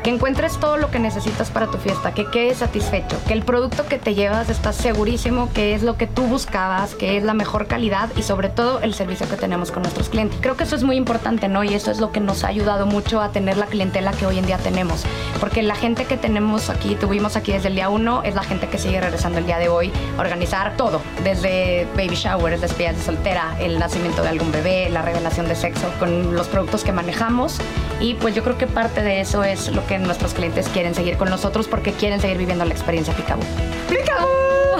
Que 0.07 0.13
encuentres 0.13 0.57
todo 0.57 0.77
lo 0.77 0.89
que 0.89 0.99
necesitas 0.99 1.51
para 1.51 1.67
tu 1.67 1.77
fiesta, 1.79 2.13
que 2.13 2.27
quedes 2.27 2.59
satisfecho, 2.59 3.17
que 3.27 3.33
el 3.33 3.43
producto 3.43 3.85
que 3.87 3.97
te 3.97 4.15
llevas 4.15 4.49
estás 4.49 4.77
segurísimo 4.77 5.49
que 5.53 5.75
es 5.75 5.83
lo 5.83 5.97
que 5.97 6.07
tú 6.07 6.21
buscabas, 6.21 6.95
que 6.95 7.17
es 7.17 7.25
la 7.25 7.33
mejor 7.33 7.67
calidad 7.67 8.07
y 8.15 8.23
sobre 8.23 8.47
todo 8.47 8.79
el 8.79 8.93
servicio 8.93 9.27
que 9.27 9.35
tenemos 9.35 9.69
con 9.69 9.81
nuestros 9.81 10.07
clientes. 10.07 10.39
Creo 10.41 10.55
que 10.55 10.63
eso 10.63 10.77
es 10.77 10.83
muy 10.83 10.95
importante, 10.95 11.49
¿no? 11.49 11.65
Y 11.65 11.73
eso 11.73 11.91
es 11.91 11.99
lo 11.99 12.13
que 12.13 12.21
nos 12.21 12.45
ha 12.45 12.47
ayudado 12.47 12.85
mucho 12.85 13.19
a 13.19 13.33
tener 13.33 13.57
la 13.57 13.65
clientela 13.65 14.13
que 14.13 14.25
hoy 14.25 14.39
en 14.39 14.45
día 14.45 14.57
tenemos, 14.59 15.03
porque 15.41 15.61
la 15.61 15.75
gente 15.75 16.05
que 16.05 16.15
tenemos 16.15 16.69
aquí, 16.69 16.95
tuvimos 16.95 17.35
aquí 17.35 17.51
desde 17.51 17.67
el 17.67 17.75
día 17.75 17.89
uno, 17.89 18.23
es 18.23 18.33
la 18.33 18.43
gente 18.43 18.69
que 18.69 18.77
sigue 18.77 19.01
regresando 19.01 19.39
el 19.39 19.45
día 19.45 19.57
de 19.57 19.67
hoy, 19.67 19.91
a 20.17 20.21
organizar 20.21 20.77
todo, 20.77 21.01
desde 21.25 21.85
baby 21.97 22.15
showers, 22.15 22.61
despedidas 22.61 22.95
de 22.95 23.03
soltera, 23.03 23.57
el 23.59 23.77
nacimiento 23.77 24.21
de 24.21 24.29
algún 24.29 24.53
bebé, 24.53 24.89
la 24.89 25.01
revelación 25.01 25.49
de 25.49 25.55
sexo, 25.55 25.91
con 25.99 26.33
los 26.33 26.47
productos 26.47 26.85
que 26.85 26.93
manejamos 26.93 27.59
y 27.99 28.13
pues 28.13 28.35
yo 28.35 28.43
creo 28.43 28.57
que 28.57 28.67
parte 28.67 29.01
de 29.01 29.21
eso 29.21 29.43
es 29.43 29.69
lo 29.69 29.85
que 29.87 29.96
nuestros 30.03 30.33
clientes 30.33 30.67
quieren 30.69 30.93
seguir 30.95 31.17
con 31.17 31.29
nosotros 31.29 31.67
porque 31.67 31.93
quieren 31.93 32.19
seguir 32.21 32.37
viviendo 32.37 32.65
la 32.65 32.73
experiencia 32.73 33.13
Picaboo. 33.13 33.45
¡Picaboo! 33.89 34.77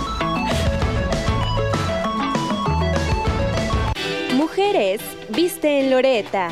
Mujeres 4.36 5.00
viste 5.28 5.80
en 5.80 5.90
Loreta. 5.90 6.48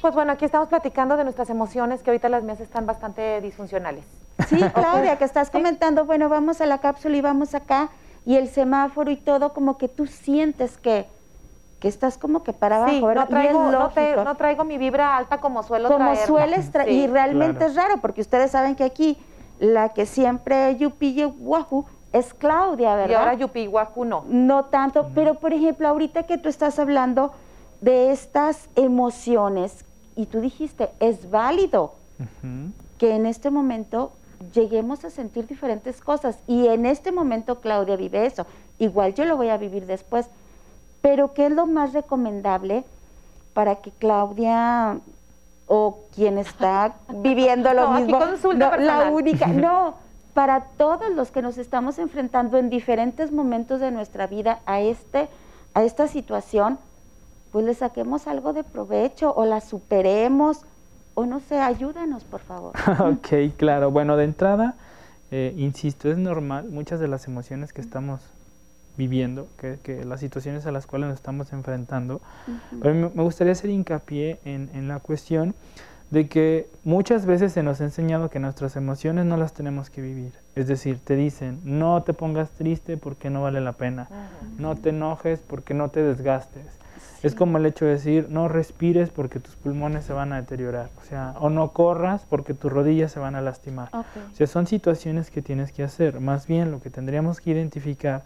Pues 0.00 0.14
bueno, 0.14 0.32
aquí 0.32 0.44
estamos 0.44 0.68
platicando 0.68 1.16
de 1.16 1.24
nuestras 1.24 1.50
emociones 1.50 2.02
que 2.02 2.10
ahorita 2.10 2.28
las 2.28 2.44
mías 2.44 2.60
están 2.60 2.86
bastante 2.86 3.40
disfuncionales. 3.40 4.04
Sí, 4.48 4.56
Claudia, 4.74 5.18
que 5.18 5.24
estás 5.24 5.50
comentando, 5.50 6.04
bueno, 6.04 6.28
vamos 6.28 6.60
a 6.60 6.66
la 6.66 6.78
cápsula 6.78 7.16
y 7.16 7.20
vamos 7.20 7.54
acá, 7.54 7.90
y 8.24 8.36
el 8.36 8.48
semáforo 8.48 9.10
y 9.10 9.16
todo, 9.16 9.52
como 9.52 9.78
que 9.78 9.88
tú 9.88 10.06
sientes 10.06 10.78
que, 10.78 11.06
que 11.80 11.88
estás 11.88 12.16
como 12.18 12.42
que 12.42 12.52
para 12.52 12.76
abajo, 12.76 12.92
Sí, 12.92 13.00
¿verdad? 13.02 13.22
no 13.24 13.28
traigo, 13.28 13.68
y 13.68 13.72
no, 13.72 13.88
te- 13.90 14.00
lógico. 14.02 14.24
no 14.24 14.34
traigo 14.36 14.64
mi 14.64 14.78
vibra 14.78 15.16
alta 15.16 15.38
como 15.38 15.62
suelo 15.62 15.88
como 15.88 16.04
traerla. 16.12 16.26
sueles 16.26 16.70
traer, 16.72 16.88
Sí. 16.88 17.02
y 17.02 17.06
realmente 17.06 17.56
Claro. 17.58 17.70
es 17.70 17.76
raro, 17.76 17.94
porque 18.00 18.20
ustedes 18.22 18.50
saben 18.50 18.74
que 18.76 18.84
aquí 18.84 19.18
la 19.58 19.90
que 19.90 20.06
siempre 20.06 20.76
yupi 20.76 21.24
wahoo 21.38 21.84
es 22.12 22.32
Claudia, 22.32 22.94
¿verdad? 22.94 23.10
Y 23.10 23.14
ahora 23.14 23.34
Yupi 23.34 23.68
Waku 23.68 24.04
no. 24.06 24.24
No 24.28 24.66
tanto, 24.66 25.10
pero 25.14 25.34
por 25.34 25.52
ejemplo, 25.52 25.86
ahorita 25.88 26.22
que 26.22 26.38
tú 26.38 26.48
estás 26.48 26.78
hablando 26.78 27.32
de 27.82 28.10
estas 28.10 28.70
emociones, 28.76 29.84
y 30.14 30.24
tú 30.26 30.40
dijiste, 30.40 30.90
es 30.98 31.30
válido 31.30 31.92
que 32.96 33.14
en 33.14 33.26
este 33.26 33.50
momento 33.50 34.12
lleguemos 34.54 35.04
a 35.04 35.10
sentir 35.10 35.46
diferentes 35.46 36.00
cosas. 36.00 36.38
Y 36.46 36.68
en 36.68 36.86
este 36.86 37.12
momento 37.12 37.60
Claudia 37.60 37.96
vive 37.96 38.24
eso. 38.24 38.46
Igual 38.78 39.12
yo 39.12 39.26
lo 39.26 39.36
voy 39.36 39.50
a 39.50 39.58
vivir 39.58 39.84
después. 39.84 40.30
Pero 41.06 41.34
¿qué 41.34 41.46
es 41.46 41.52
lo 41.52 41.66
más 41.66 41.92
recomendable 41.92 42.82
para 43.54 43.76
que 43.76 43.92
Claudia 43.92 44.98
o 45.68 46.00
quien 46.12 46.36
está 46.36 46.96
viviendo 47.22 47.72
lo 47.74 47.82
No, 47.82 47.92
aquí 47.92 48.02
mismo, 48.02 48.18
consulta 48.18 48.70
no, 48.70 48.76
la 48.84 48.98
personal. 48.98 49.12
única, 49.14 49.46
no, 49.46 49.94
para 50.34 50.62
todos 50.76 51.08
los 51.14 51.30
que 51.30 51.42
nos 51.42 51.58
estamos 51.58 52.00
enfrentando 52.00 52.58
en 52.58 52.70
diferentes 52.70 53.30
momentos 53.30 53.78
de 53.78 53.92
nuestra 53.92 54.26
vida 54.26 54.58
a 54.66 54.80
este 54.80 55.28
a 55.74 55.84
esta 55.84 56.08
situación, 56.08 56.76
pues 57.52 57.64
le 57.64 57.74
saquemos 57.74 58.26
algo 58.26 58.52
de 58.52 58.64
provecho 58.64 59.32
o 59.32 59.44
la 59.44 59.60
superemos 59.60 60.62
o 61.14 61.24
no 61.24 61.38
sé, 61.38 61.60
ayúdanos, 61.60 62.24
por 62.24 62.40
favor. 62.40 62.72
ok, 62.98 63.54
claro. 63.56 63.92
Bueno, 63.92 64.16
de 64.16 64.24
entrada, 64.24 64.74
eh, 65.30 65.54
insisto, 65.56 66.10
es 66.10 66.18
normal 66.18 66.68
muchas 66.68 66.98
de 66.98 67.06
las 67.06 67.28
emociones 67.28 67.72
que 67.72 67.80
estamos 67.80 68.22
viviendo, 68.96 69.48
que, 69.58 69.78
que 69.82 70.04
las 70.04 70.20
situaciones 70.20 70.66
a 70.66 70.72
las 70.72 70.86
cuales 70.86 71.08
nos 71.08 71.16
estamos 71.16 71.52
enfrentando. 71.52 72.20
Pero 72.80 72.94
me, 72.94 73.22
gustaría 73.22 73.52
hacer 73.52 73.70
hincapié 73.70 74.40
en, 74.44 74.70
en 74.74 74.88
la 74.88 75.00
cuestión 75.00 75.54
de 76.10 76.28
que 76.28 76.68
muchas 76.84 77.26
veces 77.26 77.52
se 77.52 77.62
nos 77.62 77.80
ha 77.80 77.84
enseñado 77.84 78.30
que 78.30 78.38
nuestras 78.38 78.76
emociones 78.76 79.24
no 79.24 79.36
las 79.36 79.54
tenemos 79.54 79.90
que 79.90 80.02
vivir. 80.02 80.32
Es 80.54 80.68
decir, 80.68 81.00
te 81.02 81.16
dicen, 81.16 81.60
no 81.64 82.02
te 82.04 82.12
pongas 82.12 82.50
triste 82.52 82.96
porque 82.96 83.28
no 83.28 83.42
vale 83.42 83.60
la 83.60 83.72
pena, 83.72 84.08
no 84.58 84.76
te 84.76 84.90
enojes 84.90 85.40
porque 85.40 85.74
no 85.74 85.90
te 85.90 86.02
desgastes. 86.02 86.78
Es 87.22 87.34
como 87.34 87.58
el 87.58 87.66
hecho 87.66 87.84
de 87.84 87.92
decir, 87.92 88.28
no 88.30 88.48
respires 88.48 89.10
porque 89.10 89.40
tus 89.40 89.56
pulmones 89.56 90.04
se 90.04 90.12
van 90.12 90.32
a 90.32 90.36
deteriorar, 90.36 90.90
o 91.00 91.02
sea, 91.02 91.34
o 91.40 91.50
no 91.50 91.72
corras 91.72 92.24
porque 92.28 92.54
tus 92.54 92.72
rodillas 92.72 93.10
se 93.10 93.18
van 93.18 93.34
a 93.34 93.40
lastimar. 93.40 93.88
Ok. 93.92 94.06
O 94.32 94.34
sea, 94.34 94.46
son 94.46 94.66
situaciones 94.66 95.30
que 95.30 95.42
tienes 95.42 95.72
que 95.72 95.82
hacer. 95.82 96.20
Más 96.20 96.46
bien 96.46 96.70
lo 96.70 96.80
que 96.80 96.90
tendríamos 96.90 97.40
que 97.40 97.50
identificar 97.50 98.24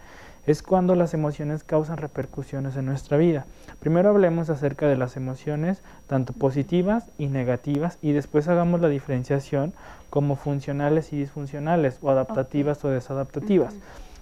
es 0.51 0.63
cuando 0.63 0.97
las 0.97 1.15
emociones 1.15 1.63
causan 1.63 1.97
repercusiones 1.97 2.77
en 2.77 2.87
nuestra 2.87 3.17
vida. 3.17 3.47
Primero 3.79 4.11
hablemos 4.11 4.51
acerca 4.51 4.89
de 4.89 4.97
las 4.97 5.17
emociones, 5.17 5.83
tanto 6.07 6.33
positivas 6.33 7.07
y 7.19 7.29
negativas, 7.29 7.99
y 8.03 8.13
después 8.13 8.49
hagamos 8.49 8.81
la 8.81 8.89
diferenciación 8.89 9.73
como 10.11 10.37
funcionales 10.37 11.13
y 11.13 11.19
disfuncionales, 11.19 11.99
o 12.03 12.11
adaptativas 12.11 12.85
o 12.85 12.89
desadaptativas. 12.89 13.77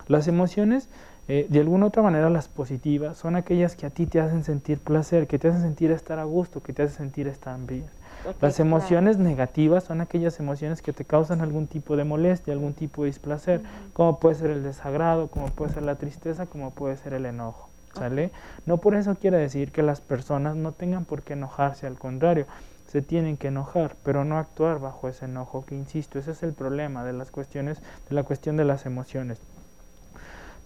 Las 0.07 0.29
emociones, 0.29 0.89
eh, 1.29 1.47
de 1.49 1.61
alguna 1.61 1.87
otra 1.87 2.03
manera, 2.03 2.29
las 2.31 2.49
positivas, 2.49 3.17
son 3.17 3.37
aquellas 3.37 3.75
que 3.75 3.87
a 3.87 3.91
ti 3.91 4.07
te 4.07 4.21
hacen 4.21 4.45
sentir 4.45 4.79
placer, 4.79 5.27
que 5.27 5.39
te 5.39 5.49
hacen 5.49 5.63
sentir 5.63 5.91
estar 5.91 6.19
a 6.19 6.25
gusto, 6.25 6.63
que 6.63 6.73
te 6.73 6.83
hacen 6.83 6.97
sentir 6.97 7.27
estar 7.27 7.59
bien. 7.59 7.87
Las 8.41 8.61
emociones 8.61 9.19
negativas 9.19 9.85
son 9.85 10.01
aquellas 10.01 10.39
emociones 10.41 10.83
que 10.83 10.93
te 10.93 11.05
causan 11.05 11.41
algún 11.41 11.67
tipo 11.67 11.97
de 11.97 12.05
molestia, 12.05 12.53
algún 12.53 12.75
tipo 12.75 13.03
de 13.03 13.07
displacer, 13.07 13.63
como 13.93 14.19
puede 14.19 14.35
ser 14.35 14.51
el 14.51 14.63
desagrado, 14.63 15.29
como 15.29 15.47
puede 15.49 15.73
ser 15.73 15.85
la 15.85 15.97
tristeza, 15.97 16.47
como 16.47 16.71
puede 16.71 16.97
ser 16.97 17.15
el 17.15 17.27
enojo. 17.27 17.69
¿Sale? 17.95 18.31
No 18.67 18.77
por 18.77 18.95
eso 18.95 19.15
quiere 19.17 19.39
decir 19.39 19.73
que 19.73 19.83
las 19.83 20.01
personas 20.01 20.55
no 20.55 20.73
tengan 20.73 21.05
por 21.05 21.23
qué 21.23 21.33
enojarse, 21.33 21.87
al 21.87 21.99
contrario, 21.99 22.47
se 22.87 23.03
tienen 23.03 23.37
que 23.37 23.49
enojar, 23.49 23.97
pero 24.05 24.25
no 24.25 24.39
actuar 24.39 24.79
bajo 24.79 25.09
ese 25.09 25.25
enojo, 25.25 25.65
que 25.65 25.75
insisto, 25.75 26.19
ese 26.19 26.33
es 26.33 26.43
el 26.43 26.53
problema 26.53 27.05
de 27.05 27.15
las 27.15 27.31
cuestiones, 27.31 27.83
de 28.09 28.15
la 28.15 28.23
cuestión 28.23 28.57
de 28.57 28.65
las 28.65 28.87
emociones 28.87 29.41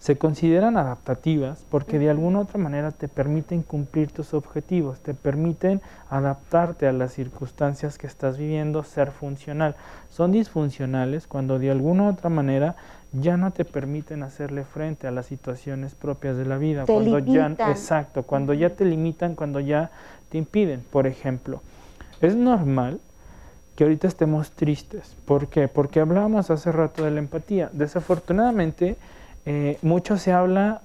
se 0.03 0.17
consideran 0.17 0.75
adaptativas 0.75 1.65
porque 1.69 1.97
de 1.97 2.09
alguna 2.09 2.39
u 2.39 2.41
otra 2.41 2.59
manera 2.59 2.91
te 2.91 3.07
permiten 3.07 3.61
cumplir 3.61 4.11
tus 4.11 4.33
objetivos, 4.33 4.99
te 4.99 5.13
permiten 5.13 5.81
adaptarte 6.09 6.87
a 6.87 6.91
las 6.91 7.13
circunstancias 7.13 7.97
que 7.97 8.05
estás 8.05 8.37
viviendo, 8.37 8.83
ser 8.83 9.11
funcional. 9.11 9.77
Son 10.09 10.33
disfuncionales 10.33 11.25
cuando 11.25 11.57
de 11.57 11.71
alguna 11.71 12.03
u 12.03 12.07
otra 12.09 12.29
manera 12.29 12.75
ya 13.13 13.37
no 13.37 13.51
te 13.51 13.63
permiten 13.63 14.23
hacerle 14.23 14.65
frente 14.65 15.07
a 15.07 15.11
las 15.11 15.27
situaciones 15.27 15.95
propias 15.95 16.35
de 16.35 16.47
la 16.47 16.57
vida, 16.57 16.83
Te 16.83 16.91
cuando 16.91 17.19
ya 17.19 17.47
exacto, 17.71 18.23
cuando 18.23 18.53
ya 18.53 18.71
te 18.71 18.83
limitan, 18.83 19.35
cuando 19.35 19.61
ya 19.61 19.89
te 20.27 20.37
impiden. 20.37 20.83
Por 20.91 21.07
ejemplo, 21.07 21.61
es 22.19 22.35
normal 22.35 22.99
que 23.77 23.85
ahorita 23.85 24.09
estemos 24.09 24.51
tristes. 24.51 25.15
¿Por 25.23 25.47
qué? 25.47 25.69
Porque 25.69 26.01
hablábamos 26.01 26.51
hace 26.51 26.73
rato 26.73 27.05
de 27.05 27.11
la 27.11 27.19
empatía. 27.19 27.69
Desafortunadamente, 27.71 28.97
eh, 29.45 29.77
mucho 29.81 30.17
se 30.17 30.31
habla, 30.33 30.81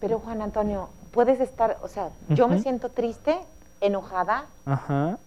Pero 0.00 0.18
Juan 0.18 0.42
Antonio, 0.42 0.88
puedes 1.12 1.40
estar, 1.40 1.78
o 1.82 1.88
sea, 1.88 2.10
yo 2.28 2.48
me 2.48 2.58
siento 2.58 2.88
triste, 2.88 3.38
enojada, 3.80 4.46
ajá, 4.66 5.18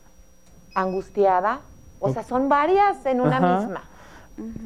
angustiada, 0.73 1.61
o 1.99 2.09
sea, 2.11 2.23
son 2.23 2.49
varias 2.49 3.05
en 3.05 3.21
una 3.21 3.37
Ajá. 3.37 3.59
misma. 3.59 3.81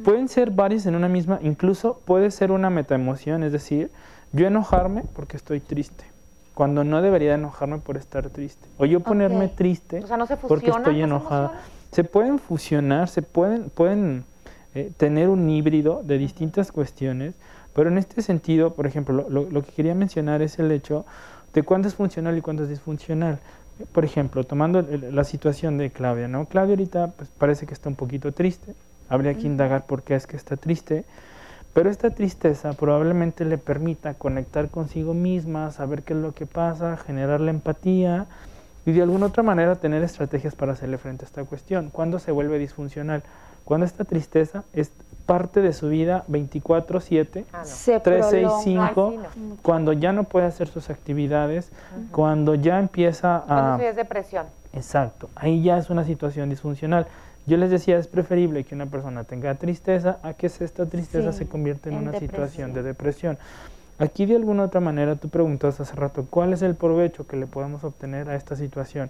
pueden 0.03 0.27
ser 0.27 0.49
varias 0.51 0.85
en 0.87 0.95
una 0.95 1.07
misma, 1.07 1.39
incluso 1.43 2.01
puede 2.05 2.31
ser 2.31 2.51
una 2.51 2.69
metaemoción, 2.69 3.43
es 3.43 3.51
decir, 3.51 3.91
yo 4.31 4.47
enojarme 4.47 5.03
porque 5.15 5.37
estoy 5.37 5.59
triste, 5.59 6.05
cuando 6.55 6.83
no 6.83 7.01
debería 7.01 7.29
de 7.29 7.35
enojarme 7.35 7.77
por 7.77 7.95
estar 7.97 8.29
triste, 8.29 8.67
o 8.79 8.85
yo 8.85 8.99
ponerme 9.01 9.47
triste 9.47 10.03
O 10.03 10.07
sea, 10.07 10.17
no 10.17 10.25
se 10.25 10.37
porque 10.37 10.71
estoy 10.71 11.01
enojada. 11.01 11.45
emociones. 11.51 11.79
Se 11.91 12.03
pueden 12.03 12.39
fusionar, 12.39 13.09
se 13.09 13.21
pueden, 13.21 13.69
pueden 13.69 14.23
eh, 14.75 14.91
tener 14.97 15.29
un 15.29 15.49
híbrido 15.49 16.01
de 16.03 16.17
distintas 16.17 16.71
cuestiones, 16.71 17.33
pero 17.79 17.89
en 17.89 17.97
este 17.97 18.21
sentido, 18.21 18.73
por 18.73 18.85
ejemplo, 18.85 19.15
lo, 19.15 19.29
lo- 19.29 19.49
lo 19.49 19.63
que 19.63 19.71
quería 19.71 19.95
mencionar 19.95 20.41
es 20.41 20.59
el 20.59 20.69
hecho 20.69 21.05
de 21.53 21.63
cuándo 21.63 21.87
es 21.87 21.95
funcional 21.95 22.37
y 22.37 22.41
cuándo 22.41 22.63
es 22.63 22.69
disfuncional. 22.69 23.39
Por 23.93 24.03
ejemplo, 24.03 24.43
tomando 24.43 24.81
la 24.81 25.23
situación 25.23 25.77
de 25.77 25.89
Claudia, 25.89 26.27
¿no? 26.27 26.43
Claudia 26.47 26.73
ahorita 26.73 27.07
pues, 27.15 27.29
parece 27.37 27.65
que 27.67 27.73
está 27.73 27.87
un 27.87 27.95
poquito 27.95 28.33
triste, 28.33 28.75
habría 29.07 29.33
que 29.35 29.47
indagar 29.47 29.85
por 29.85 30.03
qué 30.03 30.15
es 30.15 30.27
que 30.27 30.35
está 30.35 30.57
triste, 30.57 31.05
pero 31.73 31.89
esta 31.89 32.09
tristeza 32.09 32.73
probablemente 32.73 33.45
le 33.45 33.57
permita 33.57 34.13
conectar 34.15 34.67
consigo 34.69 35.13
misma, 35.13 35.71
saber 35.71 36.03
qué 36.03 36.13
es 36.13 36.19
lo 36.19 36.33
que 36.33 36.45
pasa, 36.45 36.97
generar 36.97 37.39
la 37.39 37.51
empatía 37.51 38.25
y 38.85 38.91
de 38.91 39.01
alguna 39.03 39.27
otra 39.27 39.43
manera 39.43 39.75
tener 39.75 40.03
estrategias 40.03 40.55
para 40.55 40.73
hacerle 40.73 40.97
frente 40.97 41.23
a 41.23 41.27
esta 41.27 41.45
cuestión. 41.45 41.89
¿Cuándo 41.91 42.19
se 42.19 42.31
vuelve 42.33 42.59
disfuncional? 42.59 43.23
Cuando 43.63 43.85
esta 43.85 44.03
tristeza 44.03 44.63
es 44.73 44.91
parte 45.29 45.61
de 45.61 45.73
su 45.73 45.89
vida 45.89 46.23
24/7, 46.27 47.45
Ah, 47.53 47.59
no. 47.59 47.65
Se 47.65 47.99
365, 47.99 49.09
Ay, 49.11 49.19
sí, 49.33 49.39
cuando 49.61 49.93
ya 49.93 50.11
no 50.11 50.23
puede 50.23 50.47
hacer 50.47 50.67
sus 50.67 50.89
actividades, 50.89 51.71
cuando 52.11 52.55
ya 52.55 52.79
empieza 52.79 53.43
Cuando 53.47 53.73
a... 53.73 53.77
ya 53.79 53.89
es 53.89 53.95
depresión. 53.95 54.47
Exacto, 54.73 55.29
ahí 55.35 55.61
ya 55.63 55.77
es 55.77 55.89
una 55.89 56.03
situación 56.03 56.49
disfuncional. 56.49 57.07
Yo 57.45 57.57
les 57.57 57.71
decía, 57.71 57.97
es 57.97 58.07
preferible 58.07 58.63
que 58.63 58.75
una 58.75 58.85
persona 58.87 59.23
tenga 59.23 59.53
tristeza 59.55 60.17
a 60.23 60.33
que 60.33 60.47
esta 60.47 60.85
tristeza 60.85 61.31
Sí, 61.31 61.39
se 61.39 61.47
convierta 61.47 61.89
en, 61.89 61.95
en 61.95 62.07
una 62.07 62.19
situación 62.19 62.73
de 62.73 62.83
depresión. 62.83 63.37
Aquí 63.97 64.25
de 64.25 64.35
alguna 64.35 64.63
otra 64.63 64.79
manera 64.79 65.15
tú 65.15 65.29
preguntaste 65.29 65.83
hace 65.83 65.95
rato, 65.95 66.25
¿cuál 66.29 66.53
es 66.53 66.61
el 66.61 66.75
provecho 66.75 67.27
que 67.27 67.35
le 67.37 67.47
podemos 67.47 67.83
obtener 67.83 68.29
a 68.29 68.35
esta 68.35 68.55
situación? 68.55 69.09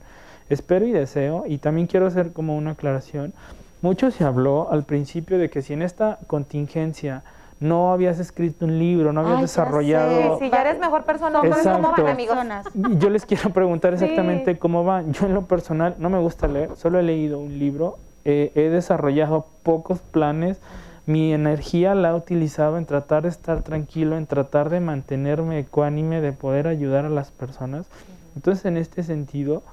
Espero 0.49 0.85
y 0.87 0.91
deseo, 0.91 1.43
y 1.47 1.59
también 1.59 1.85
quiero 1.87 2.07
hacer 2.07 2.31
como 2.33 2.57
una 2.57 2.71
aclaración, 2.71 3.33
mucho 3.81 4.11
se 4.11 4.23
habló 4.23 4.71
al 4.71 4.83
principio 4.83 5.37
de 5.37 5.49
que 5.49 5.61
si 5.61 5.73
en 5.73 5.81
esta 5.81 6.19
contingencia 6.27 7.23
no 7.59 7.91
habías 7.91 8.19
escrito 8.19 8.65
un 8.65 8.79
libro, 8.79 9.11
no 9.11 9.19
habías 9.21 9.35
Ay, 9.37 9.41
desarrollado... 9.41 10.37
sé. 10.37 10.45
Si 10.45 10.51
ya 10.51 10.61
eres 10.61 10.79
mejor 10.79 11.03
persona, 11.03 11.39
¿cómo 11.39 11.51
Exacto. 11.53 11.91
van, 12.03 12.07
amigos? 12.07 12.37
Yo 12.73 13.09
les 13.09 13.25
quiero 13.25 13.49
preguntar 13.49 13.97
Sí. 13.97 14.05
exactamente 14.05 14.57
cómo 14.57 14.83
van. 14.85 15.11
Yo 15.13 15.25
en 15.25 15.33
lo 15.33 15.45
personal 15.45 15.95
no 15.99 16.09
me 16.09 16.19
gusta 16.19 16.47
leer, 16.47 16.75
solo 16.77 16.99
he 16.99 17.03
leído 17.03 17.39
un 17.39 17.59
libro, 17.59 17.97
eh, 18.23 18.51
he 18.55 18.69
desarrollado 18.69 19.45
pocos 19.63 19.99
planes, 19.99 20.61
mi 21.05 21.33
energía 21.33 21.95
la 21.95 22.11
he 22.11 22.13
utilizado 22.13 22.77
en 22.77 22.85
tratar 22.85 23.23
de 23.23 23.29
estar 23.29 23.61
tranquilo, 23.63 24.15
en 24.15 24.25
tratar 24.27 24.69
de 24.69 24.79
mantenerme 24.79 25.59
ecuánime, 25.59 26.21
de 26.21 26.31
poder 26.33 26.67
ayudar 26.67 27.05
a 27.05 27.09
las 27.09 27.31
personas. 27.31 27.89
Entonces 28.35 28.63
en 28.65 28.77
este 28.77 29.03
sentido, 29.03 29.63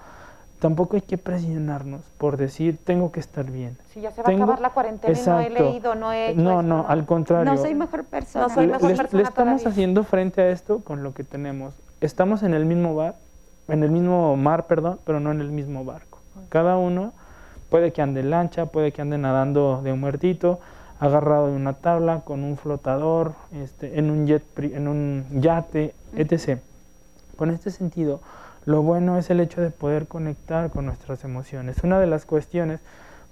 tampoco 0.58 0.96
hay 0.96 1.02
que 1.02 1.18
presionarnos 1.18 2.00
por 2.18 2.36
decir 2.36 2.78
tengo 2.82 3.12
que 3.12 3.20
estar 3.20 3.44
bien. 3.50 3.76
Si 3.92 4.00
ya 4.00 4.10
se 4.10 4.22
va 4.22 4.26
Tengo- 4.26 4.42
a 4.42 4.44
acabar 4.44 4.60
la 4.60 4.70
cuarentena 4.70 5.12
y 5.12 5.16
no 5.26 5.38
he 5.40 5.42
Exacto. 5.46 5.64
leído, 5.64 5.94
no 5.94 6.12
he 6.12 6.30
hecho 6.30 6.40
No, 6.40 6.50
esto, 6.50 6.62
no, 6.62 6.86
al 6.88 7.06
contrario. 7.06 7.52
No 7.52 7.58
soy 7.58 7.74
mejor 7.74 8.04
persona. 8.04 8.46
No 8.48 8.54
soy 8.54 8.66
Le- 8.66 8.72
mejor 8.72 8.88
les- 8.90 8.98
persona 8.98 9.22
le 9.22 9.28
estamos 9.28 9.52
todavía. 9.62 9.68
haciendo 9.70 10.04
frente 10.04 10.40
a 10.42 10.48
esto 10.50 10.80
con 10.80 11.02
lo 11.02 11.12
que 11.14 11.24
tenemos. 11.24 11.74
Estamos 12.00 12.42
en 12.42 12.54
el 12.54 12.64
mismo 12.66 12.94
bar, 12.94 13.16
en 13.68 13.82
el 13.82 13.90
mismo 13.90 14.36
mar, 14.36 14.66
perdón, 14.66 14.98
pero 15.04 15.20
no 15.20 15.30
en 15.32 15.40
el 15.40 15.50
mismo 15.50 15.84
barco. 15.84 16.18
Cada 16.48 16.76
uno 16.76 17.12
puede 17.70 17.92
que 17.92 18.02
ande 18.02 18.20
en 18.20 18.30
lancha, 18.30 18.66
puede 18.66 18.92
que 18.92 19.02
ande 19.02 19.18
nadando 19.18 19.80
de 19.82 19.92
un 19.92 20.00
muertito, 20.00 20.60
agarrado 21.00 21.48
de 21.48 21.56
una 21.56 21.74
tabla, 21.74 22.20
con 22.20 22.42
un 22.44 22.56
flotador, 22.56 23.32
este, 23.52 23.98
en 23.98 24.10
un 24.10 24.26
jet, 24.26 24.42
en 24.58 24.88
un 24.88 25.26
yate, 25.40 25.94
etc. 26.14 26.60
Con 27.36 27.50
este 27.50 27.70
sentido, 27.70 28.20
lo 28.66 28.82
bueno 28.82 29.16
es 29.16 29.30
el 29.30 29.40
hecho 29.40 29.60
de 29.60 29.70
poder 29.70 30.06
conectar 30.08 30.70
con 30.70 30.86
nuestras 30.86 31.24
emociones. 31.24 31.82
Una 31.84 32.00
de 32.00 32.08
las 32.08 32.26
cuestiones 32.26 32.80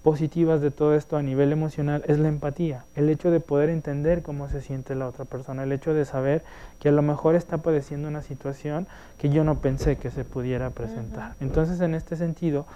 positivas 0.04 0.60
de 0.60 0.70
todo 0.70 0.94
esto 0.94 1.16
a 1.16 1.22
nivel 1.22 1.50
emocional 1.50 2.04
es 2.06 2.18
la 2.18 2.28
empatía, 2.28 2.84
el 2.94 3.08
hecho 3.08 3.30
de 3.30 3.40
poder 3.40 3.68
entender 3.68 4.22
cómo 4.22 4.48
se 4.48 4.60
siente 4.60 4.94
la 4.94 5.08
otra 5.08 5.24
persona, 5.24 5.64
el 5.64 5.72
hecho 5.72 5.92
de 5.92 6.04
saber 6.04 6.44
que 6.78 6.90
a 6.90 6.92
lo 6.92 7.02
mejor 7.02 7.34
está 7.34 7.58
padeciendo 7.58 8.06
una 8.06 8.22
situación 8.22 8.86
que 9.18 9.30
yo 9.30 9.42
no 9.42 9.60
pensé 9.60 9.96
que 9.96 10.10
se 10.10 10.24
pudiera 10.24 10.70
presentar. 10.70 11.34
Entonces, 11.40 11.80
en 11.80 11.94
este 11.94 12.16
sentido, 12.16 12.66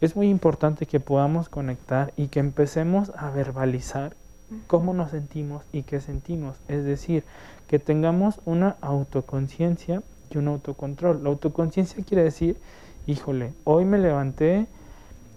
es 0.00 0.16
muy 0.16 0.30
importante 0.30 0.86
que 0.86 1.00
podamos 1.00 1.48
conectar 1.48 2.12
y 2.16 2.28
que 2.28 2.40
empecemos 2.40 3.12
a 3.16 3.30
verbalizar 3.30 4.14
cómo 4.68 4.94
nos 4.94 5.10
sentimos 5.10 5.64
y 5.72 5.82
qué 5.82 6.00
sentimos. 6.00 6.56
Es 6.68 6.84
decir, 6.84 7.24
que 7.66 7.78
tengamos 7.78 8.40
una 8.44 8.76
autoconciencia 8.80 10.02
un 10.38 10.48
autocontrol. 10.48 11.22
La 11.22 11.30
autoconciencia 11.30 12.04
quiere 12.04 12.24
decir, 12.24 12.56
híjole, 13.06 13.52
hoy 13.64 13.84
me 13.84 13.98
levanté 13.98 14.66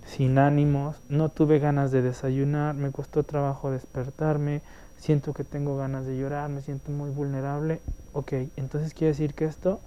sin 0.06 0.40
ánimos, 0.40 1.02
no 1.08 1.30
tuve 1.30 1.60
ganas 1.60 1.92
de 1.92 2.02
desayunar, 2.02 2.74
me 2.76 2.92
costó 2.92 3.24
trabajo 3.24 3.70
despertarme, 3.70 4.62
siento 4.98 5.34
que 5.34 5.44
tengo 5.44 5.78
ganas 5.78 6.06
de 6.06 6.18
llorar, 6.18 6.50
me 6.50 6.62
siento 6.62 6.92
muy 6.92 7.12
vulnerable. 7.12 7.80
Ok, 8.14 8.34
entonces 8.58 8.94
quiere 8.94 9.10
decir 9.10 9.34
que 9.34 9.46
esto 9.46 9.80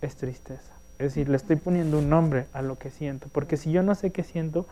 es 0.00 0.16
tristeza. 0.16 0.72
Es 0.98 1.12
decir, 1.12 1.28
le 1.28 1.36
estoy 1.36 1.56
poniendo 1.56 1.98
un 1.98 2.08
nombre 2.08 2.46
a 2.54 2.62
lo 2.62 2.78
que 2.78 2.90
siento, 2.90 3.28
porque 3.30 3.58
si 3.58 3.70
yo 3.70 3.82
no 3.82 3.94
sé 3.94 4.12
qué 4.12 4.22
siento, 4.22 4.66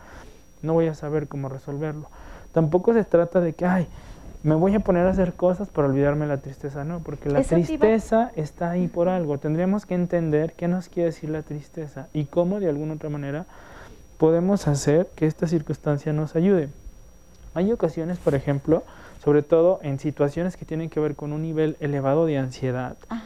no 0.63 0.73
voy 0.73 0.87
a 0.87 0.95
saber 0.95 1.27
cómo 1.27 1.49
resolverlo. 1.49 2.09
Tampoco 2.51 2.93
se 2.93 3.03
trata 3.03 3.41
de 3.41 3.53
que, 3.53 3.65
ay, 3.65 3.87
me 4.45 4.55
voy 4.55 4.75
a 4.75 4.79
poner 4.79 5.07
a 5.07 5.09
hacer 5.09 5.33
cosas 5.33 5.69
para 5.69 5.87
olvidarme 5.87 6.27
la 6.27 6.37
tristeza, 6.37 6.83
no, 6.83 6.99
porque 6.99 7.29
la 7.29 7.39
Eso 7.39 7.55
te 7.55 7.61
iba- 7.61 7.65
tristeza 7.67 8.31
está 8.35 8.69
ahí 8.69 8.87
por 8.87 9.09
algo. 9.09 9.39
Tendríamos 9.39 9.85
que 9.85 9.95
entender 9.95 10.53
qué 10.53 10.67
nos 10.67 10.87
quiere 10.87 11.07
decir 11.07 11.29
la 11.31 11.41
tristeza 11.41 12.07
y 12.13 12.25
cómo 12.25 12.59
de 12.59 12.69
alguna 12.69 12.93
otra 12.93 13.09
manera 13.09 13.45
podemos 14.19 14.67
hacer 14.67 15.07
que 15.15 15.25
esta 15.25 15.47
circunstancia 15.47 16.13
nos 16.13 16.35
ayude. 16.35 16.69
Hay 17.55 17.71
ocasiones, 17.71 18.19
por 18.19 18.35
ejemplo, 18.35 18.83
sobre 19.23 19.41
todo 19.41 19.79
en 19.81 19.97
situaciones 19.97 20.57
que 20.57 20.65
tienen 20.65 20.89
que 20.89 20.99
ver 20.99 21.15
con 21.15 21.33
un 21.33 21.41
nivel 21.41 21.75
elevado 21.79 22.25
de 22.27 22.37
ansiedad, 22.37 22.97
Ajá. 23.09 23.23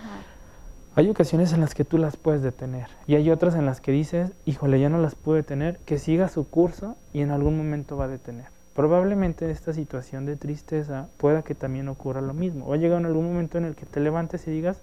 hay 0.95 1.09
ocasiones 1.09 1.51
en 1.51 1.59
las 1.59 1.75
que 1.75 1.83
tú 1.83 1.97
las 1.97 2.15
puedes 2.15 2.41
detener 2.43 2.87
y 3.07 3.15
hay 3.15 3.29
otras 3.29 3.55
en 3.55 3.65
las 3.65 3.81
que 3.81 3.91
dices, 3.91 4.31
híjole, 4.45 4.79
ya 4.79 4.87
no 4.87 4.99
las 4.99 5.15
pude 5.15 5.37
detener, 5.37 5.79
que 5.85 5.97
siga 5.97 6.29
su 6.29 6.47
curso 6.47 6.95
y 7.11 7.21
en 7.21 7.31
algún 7.31 7.57
momento 7.57 7.97
va 7.97 8.05
a 8.05 8.07
detener. 8.07 8.45
Probablemente 8.75 9.49
esta 9.51 9.73
situación 9.73 10.25
de 10.25 10.35
tristeza 10.35 11.07
pueda 11.17 11.41
que 11.41 11.55
también 11.55 11.89
ocurra 11.89 12.21
lo 12.21 12.33
mismo. 12.33 12.67
Va 12.67 12.75
a 12.75 12.77
llegar 12.77 12.99
en 12.99 13.05
algún 13.07 13.25
momento 13.27 13.57
en 13.57 13.65
el 13.65 13.75
que 13.75 13.85
te 13.85 13.99
levantes 13.99 14.47
y 14.47 14.51
digas, 14.51 14.77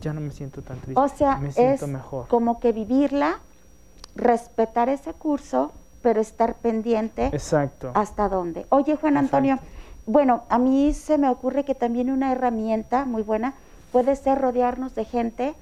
ya 0.00 0.12
no 0.12 0.20
me 0.20 0.30
siento 0.30 0.62
tan 0.62 0.78
triste, 0.80 0.98
O 1.00 1.08
sea, 1.08 1.36
me 1.36 1.48
es 1.48 1.54
siento 1.54 1.86
mejor. 1.88 2.26
como 2.28 2.58
que 2.60 2.72
vivirla, 2.72 3.38
respetar 4.16 4.88
ese 4.88 5.12
curso, 5.12 5.72
pero 6.02 6.20
estar 6.20 6.54
pendiente 6.54 7.26
Exacto. 7.26 7.90
hasta 7.94 8.28
dónde. 8.28 8.66
Oye, 8.70 8.96
Juan 8.96 9.16
Antonio, 9.16 9.58
bueno, 10.06 10.44
a 10.48 10.58
mí 10.58 10.92
se 10.94 11.18
me 11.18 11.28
ocurre 11.28 11.64
que 11.64 11.74
también 11.74 12.10
una 12.10 12.32
herramienta 12.32 13.04
muy 13.04 13.22
buena 13.22 13.54
puede 13.92 14.16
ser 14.16 14.38
rodearnos 14.40 14.94
de 14.94 15.04
gente 15.04 15.54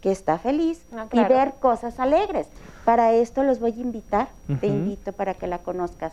que 0.00 0.12
está 0.12 0.38
feliz 0.38 0.80
Ah, 0.94 1.06
y 1.12 1.24
ver 1.24 1.54
cosas 1.60 1.98
alegres. 1.98 2.46
Para 2.84 3.12
esto 3.12 3.42
los 3.42 3.58
voy 3.58 3.72
a 3.72 3.80
invitar, 3.80 4.28
te 4.60 4.66
invito 4.68 5.12
para 5.12 5.34
que 5.34 5.46
la 5.48 5.58
conozcas, 5.58 6.12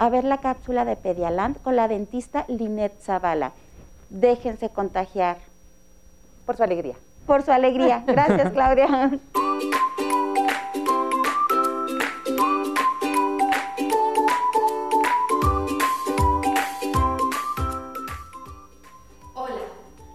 a 0.00 0.08
ver 0.08 0.24
la 0.24 0.38
cápsula 0.38 0.84
de 0.86 0.96
Pedialand 0.96 1.60
con 1.62 1.76
la 1.76 1.86
dentista 1.86 2.46
Linet 2.48 2.98
Zavala. 3.02 3.52
Déjense 4.08 4.70
contagiar 4.70 5.36
Por 6.46 6.56
su 6.56 6.62
alegría. 6.64 6.94
por 7.26 7.42
su 7.42 7.52
alegría. 7.52 8.02
Gracias, 8.06 8.50
Claudia. 8.52 9.10
Hola, 19.34 19.54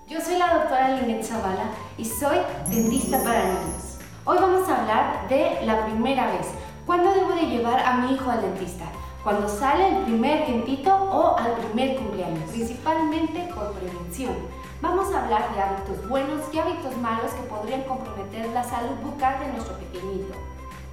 yo 0.07 0.19
soy 0.21 0.37
la 0.37 0.53
doctora 0.53 0.89
Linet 1.01 1.23
Zavala 1.23 1.69
y 1.97 2.05
soy 2.05 2.37
dentista 2.69 3.21
para 3.23 3.43
niños. 3.45 3.97
Hoy 4.25 4.37
vamos 4.39 4.67
a 4.69 4.81
hablar 4.81 5.27
de 5.29 5.65
la 5.65 5.85
primera 5.85 6.31
vez. 6.31 6.47
¿Cuándo 6.85 7.11
debo 7.13 7.31
de 7.35 7.47
llevar 7.47 7.79
a 7.79 7.97
mi 7.97 8.13
hijo 8.13 8.29
al 8.29 8.41
dentista? 8.41 8.85
Cuando 9.25 9.49
sale 9.49 9.87
el 9.87 10.03
primer 10.03 10.45
dientito 10.45 10.93
o 10.93 11.35
al 11.35 11.53
primer 11.53 11.95
cumpleaños, 11.95 12.47
principalmente 12.51 13.51
por 13.55 13.71
prevención. 13.71 14.35
Vamos 14.83 15.11
a 15.11 15.23
hablar 15.23 15.51
de 15.51 15.61
hábitos 15.61 16.07
buenos 16.07 16.41
y 16.53 16.59
hábitos 16.59 16.95
malos 16.97 17.31
que 17.31 17.41
podrían 17.49 17.81
comprometer 17.85 18.47
la 18.49 18.63
salud 18.63 18.95
bucal 19.03 19.39
de 19.39 19.47
nuestro 19.47 19.79
pequeñito. 19.79 20.35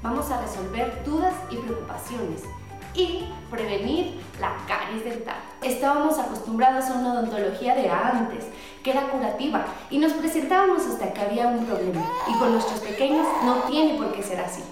Vamos 0.03 0.31
a 0.31 0.41
resolver 0.41 1.03
dudas 1.05 1.35
y 1.51 1.57
preocupaciones 1.57 2.45
y 2.95 3.29
prevenir 3.51 4.23
la 4.41 4.57
caries 4.67 5.05
dental. 5.05 5.37
Estábamos 5.61 6.19
acostumbrados 6.19 6.87
a 6.87 6.95
una 6.95 7.13
odontología 7.13 7.75
de 7.75 7.91
antes, 7.91 8.47
que 8.83 8.93
era 8.93 9.11
curativa, 9.11 9.67
y 9.91 9.99
nos 9.99 10.15
presentábamos 10.15 10.87
hasta 10.87 11.13
que 11.13 11.21
había 11.21 11.49
un 11.49 11.67
problema. 11.67 12.03
Y 12.27 12.39
con 12.39 12.53
nuestros 12.53 12.81
pequeños 12.81 13.27
no 13.45 13.57
tiene 13.71 13.99
por 13.99 14.11
qué 14.15 14.23
ser 14.23 14.41
así. 14.41 14.63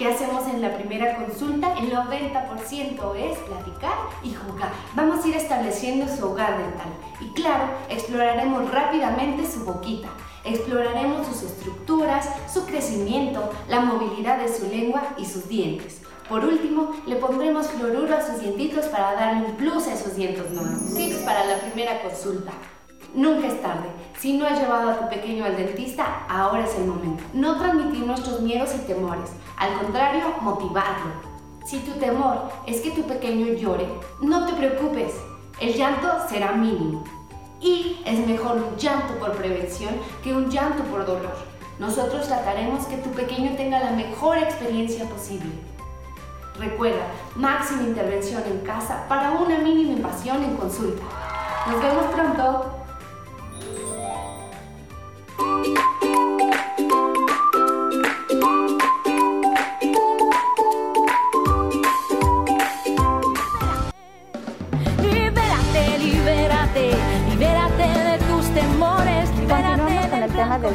¿Qué 0.00 0.08
hacemos 0.08 0.48
en 0.48 0.62
la 0.62 0.74
primera 0.78 1.14
consulta? 1.14 1.74
El 1.74 1.92
90% 1.92 3.16
es 3.16 3.36
platicar 3.40 3.92
y 4.22 4.32
jugar. 4.32 4.72
Vamos 4.94 5.22
a 5.22 5.28
ir 5.28 5.36
estableciendo 5.36 6.08
su 6.08 6.24
hogar 6.26 6.56
dental. 6.56 6.88
Y 7.20 7.28
claro, 7.34 7.64
exploraremos 7.90 8.70
rápidamente 8.70 9.46
su 9.46 9.62
boquita. 9.66 10.08
Exploraremos 10.42 11.26
sus 11.26 11.42
estructuras, 11.42 12.30
su 12.50 12.64
crecimiento, 12.64 13.50
la 13.68 13.80
movilidad 13.80 14.38
de 14.38 14.48
su 14.48 14.68
lengua 14.68 15.02
y 15.18 15.26
sus 15.26 15.46
dientes. 15.50 16.00
Por 16.30 16.46
último, 16.46 16.92
le 17.06 17.16
pondremos 17.16 17.66
fluoruro 17.66 18.16
a 18.16 18.26
sus 18.26 18.40
dientitos 18.40 18.86
para 18.86 19.12
darle 19.12 19.48
un 19.48 19.56
plus 19.56 19.86
a 19.86 19.92
esos 19.92 20.16
dientes 20.16 20.50
nuevos. 20.50 20.94
Tips 20.96 21.16
para 21.26 21.44
la 21.44 21.58
primera 21.58 22.00
consulta. 22.00 22.52
Nunca 23.14 23.48
es 23.48 23.60
tarde. 23.60 23.88
Si 24.18 24.36
no 24.36 24.46
has 24.46 24.58
llevado 24.60 24.90
a 24.90 24.98
tu 24.98 25.08
pequeño 25.08 25.44
al 25.44 25.56
dentista, 25.56 26.24
ahora 26.28 26.64
es 26.64 26.74
el 26.76 26.86
momento. 26.86 27.24
No 27.32 27.58
transmitir 27.58 28.06
nuestros 28.06 28.40
miedos 28.40 28.74
y 28.74 28.86
temores. 28.86 29.30
Al 29.56 29.72
contrario, 29.80 30.34
motivarlo. 30.40 31.12
Si 31.64 31.78
tu 31.80 31.92
temor 31.98 32.50
es 32.66 32.80
que 32.80 32.92
tu 32.92 33.02
pequeño 33.02 33.54
llore, 33.54 33.86
no 34.20 34.46
te 34.46 34.52
preocupes. 34.52 35.12
El 35.60 35.74
llanto 35.74 36.08
será 36.28 36.52
mínimo. 36.52 37.02
Y 37.60 38.00
es 38.06 38.26
mejor 38.26 38.56
un 38.56 38.76
llanto 38.76 39.14
por 39.18 39.32
prevención 39.32 39.94
que 40.22 40.32
un 40.32 40.48
llanto 40.48 40.82
por 40.84 41.04
dolor. 41.04 41.36
Nosotros 41.78 42.26
trataremos 42.26 42.86
que 42.86 42.96
tu 42.98 43.10
pequeño 43.10 43.56
tenga 43.56 43.80
la 43.80 43.90
mejor 43.92 44.38
experiencia 44.38 45.04
posible. 45.06 45.50
Recuerda, 46.58 47.06
máxima 47.36 47.82
intervención 47.82 48.42
en 48.46 48.60
casa 48.60 49.06
para 49.08 49.32
una 49.32 49.58
mínima 49.58 49.92
invasión 49.92 50.44
en 50.44 50.56
consulta. 50.56 51.02
Nos 51.66 51.82
vemos 51.82 52.04
pronto. 52.06 52.79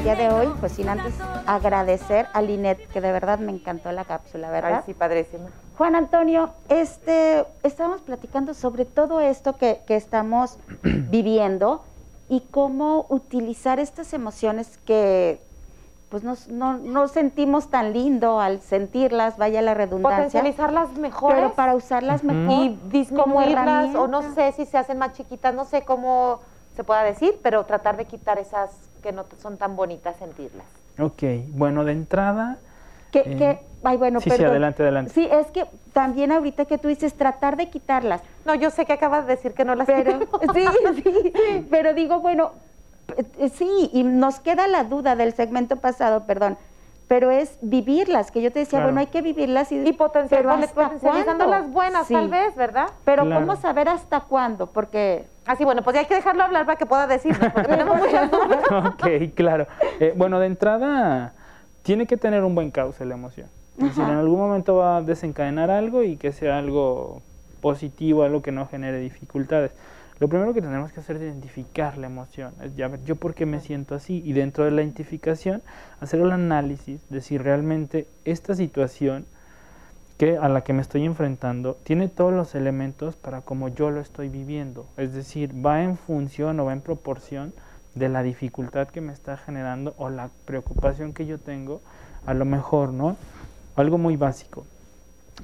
Día 0.06 0.16
de 0.16 0.30
hoy, 0.30 0.54
pues 0.60 0.74
sin 0.74 0.88
antes 0.88 1.16
agradecer 1.48 2.28
a 2.32 2.44
Linet, 2.44 2.88
que 2.90 3.02
de 3.02 3.12
verdad 3.12 3.40
me 3.40 3.52
encantó 3.52 3.92
la 3.92 4.06
cápsula, 4.06 4.52
¿verdad? 4.52 4.76
Ay, 4.76 4.84
sí, 4.86 4.94
padrísimo. 4.94 5.48
Juan 5.80 5.96
Antonio, 5.96 6.52
este, 6.70 7.44
estábamos 7.64 8.02
platicando 8.02 8.54
sobre 8.54 8.86
todo 8.86 9.20
esto 9.20 9.58
que, 9.58 9.82
que 9.88 9.96
estamos 9.96 10.60
viviendo 10.84 11.84
y 12.30 12.42
cómo 12.52 13.08
utilizar 13.10 13.80
estas 13.80 14.14
emociones 14.14 14.78
que 14.86 15.42
pues 16.10 16.24
no, 16.24 16.36
no, 16.50 16.78
no 16.78 17.08
sentimos 17.08 17.70
tan 17.72 17.92
lindo 17.92 18.40
al 18.40 18.62
sentirlas, 18.62 19.40
vaya 19.40 19.64
la 19.64 19.74
redundancia. 19.74 20.18
Potencializarlas 20.18 21.00
mejor. 21.00 21.34
Pero 21.34 21.54
para 21.54 21.74
usarlas 21.74 22.24
mejor. 22.24 22.52
y 22.52 22.80
disminuirlas, 22.90 23.96
o 23.96 24.06
no 24.06 24.22
sé 24.36 24.52
si 24.52 24.68
se 24.68 24.78
hacen 24.78 25.00
más 25.00 25.14
chiquitas, 25.14 25.56
no 25.56 25.66
sé 25.66 25.82
cómo 25.82 26.42
se 26.76 26.84
pueda 26.84 27.04
decir, 27.04 27.40
pero 27.42 27.66
tratar 27.66 27.98
de 27.98 28.06
quitar 28.06 28.38
esas 28.38 28.70
que 29.06 29.12
no 29.12 29.24
son 29.38 29.58
tan 29.58 29.76
bonitas 29.76 30.16
sentirlas. 30.18 30.66
Ok, 31.00 31.22
bueno, 31.50 31.84
de 31.86 31.92
entrada, 31.92 32.58
Que, 33.12 33.20
Eh, 33.20 33.38
que, 33.38 33.60
ay, 33.84 33.96
bueno, 33.98 34.20
sí, 34.20 34.30
sí, 34.32 34.44
adelante, 34.44 34.82
adelante. 34.82 35.12
Sí, 35.14 35.26
es 35.32 35.48
que 35.52 35.66
también 35.94 36.32
ahorita 36.34 36.66
que 36.66 36.78
tú 36.80 36.88
dices 36.88 37.14
tratar 37.14 37.56
de 37.56 37.70
quitarlas, 37.70 38.22
No, 38.46 38.56
yo 38.56 38.72
sé 38.72 38.86
que 38.86 38.94
acabas 38.94 39.26
de 39.28 39.36
decir 39.36 39.54
que 39.54 39.64
no 39.64 39.76
las 39.76 39.86
pero 39.86 40.20
sí, 40.56 40.66
sí, 41.04 41.68
pero 41.70 41.94
digo, 41.94 42.20
bueno, 42.20 42.52
eh, 43.38 43.50
sí, 43.50 43.92
y 43.94 44.04
nos 44.04 44.40
queda 44.40 44.68
la 44.68 44.84
duda 44.84 45.16
del 45.16 45.34
segmento 45.34 45.76
pasado, 45.78 46.26
perdón, 46.26 46.58
pero 47.08 47.30
es 47.30 47.58
vivirlas, 47.62 48.32
que 48.32 48.42
yo 48.42 48.52
te 48.52 48.60
decía, 48.60 48.80
Claro. 48.80 48.86
bueno, 48.88 49.00
hay 49.02 49.08
que 49.08 49.22
vivirlas 49.22 49.72
y, 49.72 49.76
Y 49.76 49.88
¿hasta 49.90 49.98
potencializando 49.98 51.46
las 51.46 51.72
buenas, 51.72 52.08
Sí. 52.08 52.16
tal 52.16 52.28
vez, 52.28 52.56
¿verdad? 52.56 52.90
Pero 53.06 53.24
Claro. 53.24 53.46
¿cómo 53.46 53.56
saber 53.56 53.88
hasta 53.88 54.22
cuándo? 54.22 54.66
Porque 54.68 55.28
Así, 55.46 55.64
bueno, 55.64 55.84
pues 55.84 55.94
ya 55.94 56.00
hay 56.02 56.08
que 56.08 56.16
dejarlo 56.16 56.44
hablar 56.44 56.66
para 56.66 56.78
que 56.78 56.86
pueda 56.86 57.08
decirnos, 57.08 57.52
porque 57.54 57.68
tenemos 57.68 57.98
muchas 58.00 58.32
dudas. 58.32 58.64
ok, 58.72 59.08
claro. 59.36 59.68
Eh, 60.00 60.14
bueno, 60.16 60.40
de 60.40 60.48
entrada, 60.48 61.34
tiene 61.84 62.08
que 62.08 62.18
tener 62.18 62.44
un 62.44 62.56
buen 62.56 62.72
cauce 62.72 63.06
la 63.06 63.14
emoción. 63.14 63.48
Es 63.78 63.90
decir, 63.90 64.04
en 64.04 64.18
algún 64.18 64.40
momento 64.40 64.78
va 64.78 64.98
a 64.98 65.02
desencadenar 65.02 65.70
algo 65.70 66.02
y 66.02 66.16
que 66.16 66.32
sea 66.32 66.58
algo 66.58 67.22
positivo, 67.62 68.24
algo 68.24 68.42
que 68.42 68.52
no 68.52 68.68
genere 68.68 69.00
dificultades. 69.00 69.72
Lo 70.20 70.30
primero 70.30 70.54
que 70.54 70.62
tenemos 70.62 70.94
que 70.94 71.02
hacer 71.02 71.18
es 71.18 71.24
identificar 71.24 71.98
la 71.98 72.08
emoción. 72.08 72.54
Es 72.64 72.76
ya 72.76 72.88
ver, 72.88 73.04
yo 73.04 73.18
por 73.18 73.34
qué 73.34 73.46
me 73.46 73.60
siento 73.60 73.96
así. 73.96 74.22
Y 74.26 74.32
dentro 74.32 74.64
de 74.64 74.72
la 74.72 74.82
identificación, 74.82 75.62
hacer 76.00 76.22
el 76.22 76.32
análisis 76.32 77.08
de 77.10 77.20
si 77.20 77.38
realmente 77.38 78.08
esta 78.24 78.56
situación 78.56 79.26
que 80.18 80.38
a 80.38 80.48
la 80.48 80.62
que 80.62 80.74
me 80.74 80.82
estoy 80.82 81.06
enfrentando 81.06 81.76
tiene 81.84 82.08
todos 82.08 82.34
los 82.34 82.56
elementos 82.56 83.16
para 83.16 83.42
como 83.42 83.68
yo 83.68 83.92
lo 83.92 84.00
estoy 84.00 84.30
viviendo. 84.30 84.86
Es 84.98 85.14
decir, 85.14 85.54
va 85.66 85.84
en 85.84 85.98
función 85.98 86.60
o 86.60 86.66
va 86.66 86.74
en 86.74 86.82
proporción 86.82 87.54
de 87.96 88.10
la 88.10 88.24
dificultad 88.24 88.88
que 88.88 89.02
me 89.02 89.14
está 89.14 89.38
generando 89.38 89.94
o 89.98 90.10
la 90.10 90.30
preocupación 90.46 91.14
que 91.14 91.26
yo 91.26 91.40
tengo, 91.40 91.82
a 92.26 92.34
lo 92.34 92.46
mejor, 92.46 92.92
¿no? 92.92 93.18
Algo 93.76 93.98
muy 93.98 94.16
básico. 94.16 94.66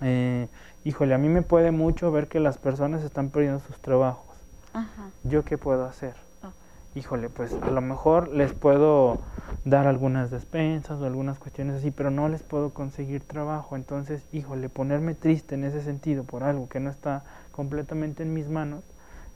Eh, 0.01 0.47
híjole, 0.83 1.13
a 1.13 1.17
mí 1.17 1.29
me 1.29 1.41
puede 1.41 1.71
mucho 1.71 2.11
ver 2.11 2.27
que 2.27 2.39
las 2.39 2.57
personas 2.57 3.03
están 3.03 3.29
perdiendo 3.29 3.59
sus 3.59 3.77
trabajos. 3.79 4.25
Ajá. 4.73 5.09
¿Yo 5.23 5.43
qué 5.43 5.57
puedo 5.57 5.85
hacer? 5.85 6.15
Híjole, 6.93 7.29
pues 7.29 7.53
a 7.61 7.71
lo 7.71 7.79
mejor 7.79 8.27
les 8.29 8.53
puedo 8.53 9.19
dar 9.63 9.87
algunas 9.87 10.29
despensas 10.29 10.99
o 10.99 11.05
algunas 11.05 11.39
cuestiones 11.39 11.77
así, 11.77 11.91
pero 11.91 12.11
no 12.11 12.27
les 12.27 12.43
puedo 12.43 12.71
conseguir 12.73 13.23
trabajo. 13.23 13.77
Entonces, 13.77 14.25
híjole, 14.33 14.67
ponerme 14.67 15.15
triste 15.15 15.55
en 15.55 15.63
ese 15.63 15.81
sentido 15.81 16.25
por 16.25 16.43
algo 16.43 16.67
que 16.67 16.81
no 16.81 16.89
está 16.89 17.23
completamente 17.51 18.23
en 18.23 18.33
mis 18.33 18.49
manos 18.49 18.83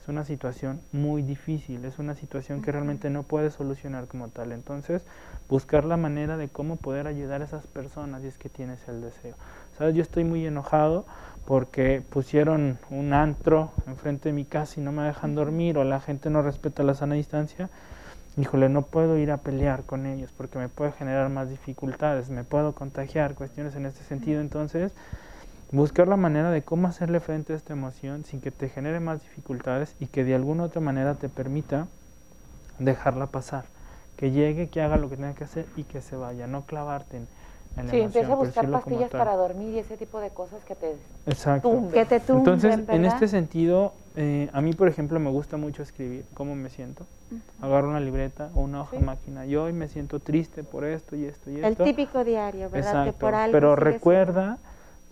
es 0.06 0.08
una 0.08 0.24
situación 0.24 0.80
muy 0.92 1.22
difícil, 1.22 1.84
es 1.84 1.98
una 1.98 2.14
situación 2.14 2.62
que 2.62 2.70
realmente 2.70 3.10
no 3.10 3.24
puedes 3.24 3.54
solucionar 3.54 4.06
como 4.06 4.28
tal. 4.28 4.52
Entonces, 4.52 5.04
buscar 5.48 5.84
la 5.84 5.96
manera 5.96 6.36
de 6.36 6.48
cómo 6.48 6.76
poder 6.76 7.08
ayudar 7.08 7.42
a 7.42 7.44
esas 7.44 7.66
personas 7.66 8.22
si 8.22 8.28
es 8.28 8.38
que 8.38 8.48
tienes 8.48 8.86
el 8.86 9.00
deseo. 9.00 9.34
¿Sabes? 9.76 9.96
Yo 9.96 10.02
estoy 10.02 10.22
muy 10.22 10.46
enojado 10.46 11.06
porque 11.44 12.04
pusieron 12.08 12.78
un 12.88 13.14
antro 13.14 13.72
enfrente 13.88 14.28
de 14.28 14.32
mi 14.32 14.44
casa 14.44 14.78
y 14.78 14.84
no 14.84 14.92
me 14.92 15.02
dejan 15.02 15.34
dormir 15.34 15.76
o 15.76 15.82
la 15.82 15.98
gente 15.98 16.30
no 16.30 16.40
respeta 16.40 16.84
la 16.84 16.94
sana 16.94 17.16
distancia. 17.16 17.68
Híjole, 18.36 18.68
no 18.68 18.82
puedo 18.82 19.18
ir 19.18 19.32
a 19.32 19.38
pelear 19.38 19.82
con 19.82 20.06
ellos 20.06 20.30
porque 20.36 20.56
me 20.56 20.68
puede 20.68 20.92
generar 20.92 21.30
más 21.30 21.50
dificultades, 21.50 22.30
me 22.30 22.44
puedo 22.44 22.74
contagiar, 22.76 23.34
cuestiones 23.34 23.74
en 23.74 23.86
este 23.86 24.04
sentido. 24.04 24.40
Entonces, 24.40 24.92
buscar 25.72 26.08
la 26.08 26.16
manera 26.16 26.50
de 26.50 26.62
cómo 26.62 26.86
hacerle 26.88 27.20
frente 27.20 27.52
a 27.52 27.56
esta 27.56 27.72
emoción 27.72 28.24
sin 28.24 28.40
que 28.40 28.50
te 28.50 28.68
genere 28.68 29.00
más 29.00 29.22
dificultades 29.22 29.96
y 29.98 30.06
que 30.06 30.24
de 30.24 30.34
alguna 30.34 30.64
otra 30.64 30.80
manera 30.80 31.14
te 31.14 31.28
permita 31.28 31.88
dejarla 32.78 33.26
pasar. 33.26 33.64
Que 34.16 34.30
llegue, 34.30 34.68
que 34.68 34.80
haga 34.80 34.96
lo 34.96 35.10
que 35.10 35.16
tenga 35.16 35.34
que 35.34 35.44
hacer 35.44 35.66
y 35.76 35.84
que 35.84 36.00
se 36.00 36.16
vaya, 36.16 36.46
no 36.46 36.62
clavarte 36.62 37.18
en, 37.18 37.28
en 37.76 37.86
la 37.86 37.90
Sí, 37.90 37.96
emoción. 37.98 38.04
empieza 38.06 38.32
a 38.32 38.36
buscar 38.36 38.70
pastillas 38.70 39.10
para 39.10 39.34
dormir 39.36 39.74
y 39.74 39.78
ese 39.80 39.96
tipo 39.96 40.20
de 40.20 40.30
cosas 40.30 40.64
que 40.64 40.74
te 40.74 40.96
Exacto. 41.26 41.68
tumben. 41.68 41.92
Que 41.92 42.06
te 42.06 42.20
tumben, 42.20 42.38
Entonces, 42.38 42.88
en 42.88 43.04
este 43.04 43.28
sentido, 43.28 43.92
eh, 44.14 44.48
a 44.54 44.62
mí, 44.62 44.72
por 44.72 44.88
ejemplo, 44.88 45.20
me 45.20 45.30
gusta 45.30 45.58
mucho 45.58 45.82
escribir 45.82 46.24
cómo 46.32 46.54
me 46.54 46.70
siento. 46.70 47.04
Agarro 47.60 47.88
una 47.90 48.00
libreta 48.00 48.50
o 48.54 48.60
una 48.60 48.82
hoja 48.82 48.92
Sí. 48.92 49.04
máquina. 49.04 49.44
Yo 49.44 49.64
hoy 49.64 49.72
me 49.72 49.88
siento 49.88 50.20
triste 50.20 50.62
por 50.62 50.84
esto 50.84 51.16
y 51.16 51.24
esto 51.26 51.50
y 51.50 51.56
el 51.58 51.64
esto. 51.64 51.84
típico 51.84 52.24
diario, 52.24 52.70
¿verdad? 52.70 52.78
Exacto. 52.78 53.12
Que 53.12 53.18
por 53.18 53.34
algo 53.34 53.52
pero 53.52 53.74
siendo. 53.74 54.58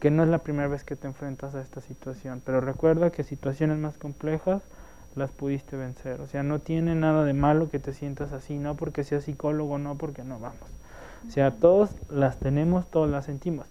Que 0.01 0.11
no 0.11 0.23
es 0.23 0.29
la 0.29 0.39
primera 0.39 0.69
vez 0.69 0.85
que 0.85 0.97
te 0.97 1.07
enfrentas 1.07 1.55
a 1.55 1.61
esta 1.61 1.81
situación. 1.81 2.43
Pero 2.45 2.61
recuerda 2.61 3.11
que 3.11 3.23
situaciones 3.23 3.79
más 3.79 3.99
complejas 3.99 4.63
las 5.17 5.31
pudiste 5.31 5.77
vencer. 5.77 6.21
O 6.21 6.27
sea, 6.27 6.43
no 6.43 6.59
tiene 6.59 6.95
nada 6.95 7.25
de 7.25 7.33
malo 7.33 7.71
que 7.71 7.79
te 7.79 7.93
sientas 7.93 8.33
así, 8.33 8.59
no 8.59 8.75
porque 8.75 9.05
seas 9.05 9.25
psicólogo, 9.25 9.79
no 9.79 9.97
porque 9.97 10.25
no 10.25 10.39
vamos. 10.39 10.71
O 11.27 11.31
sea, 11.31 11.53
todos 11.53 11.91
las 12.11 12.39
tenemos, 12.39 12.91
todos 12.91 13.09
las 13.09 13.25
sentimos. 13.25 13.67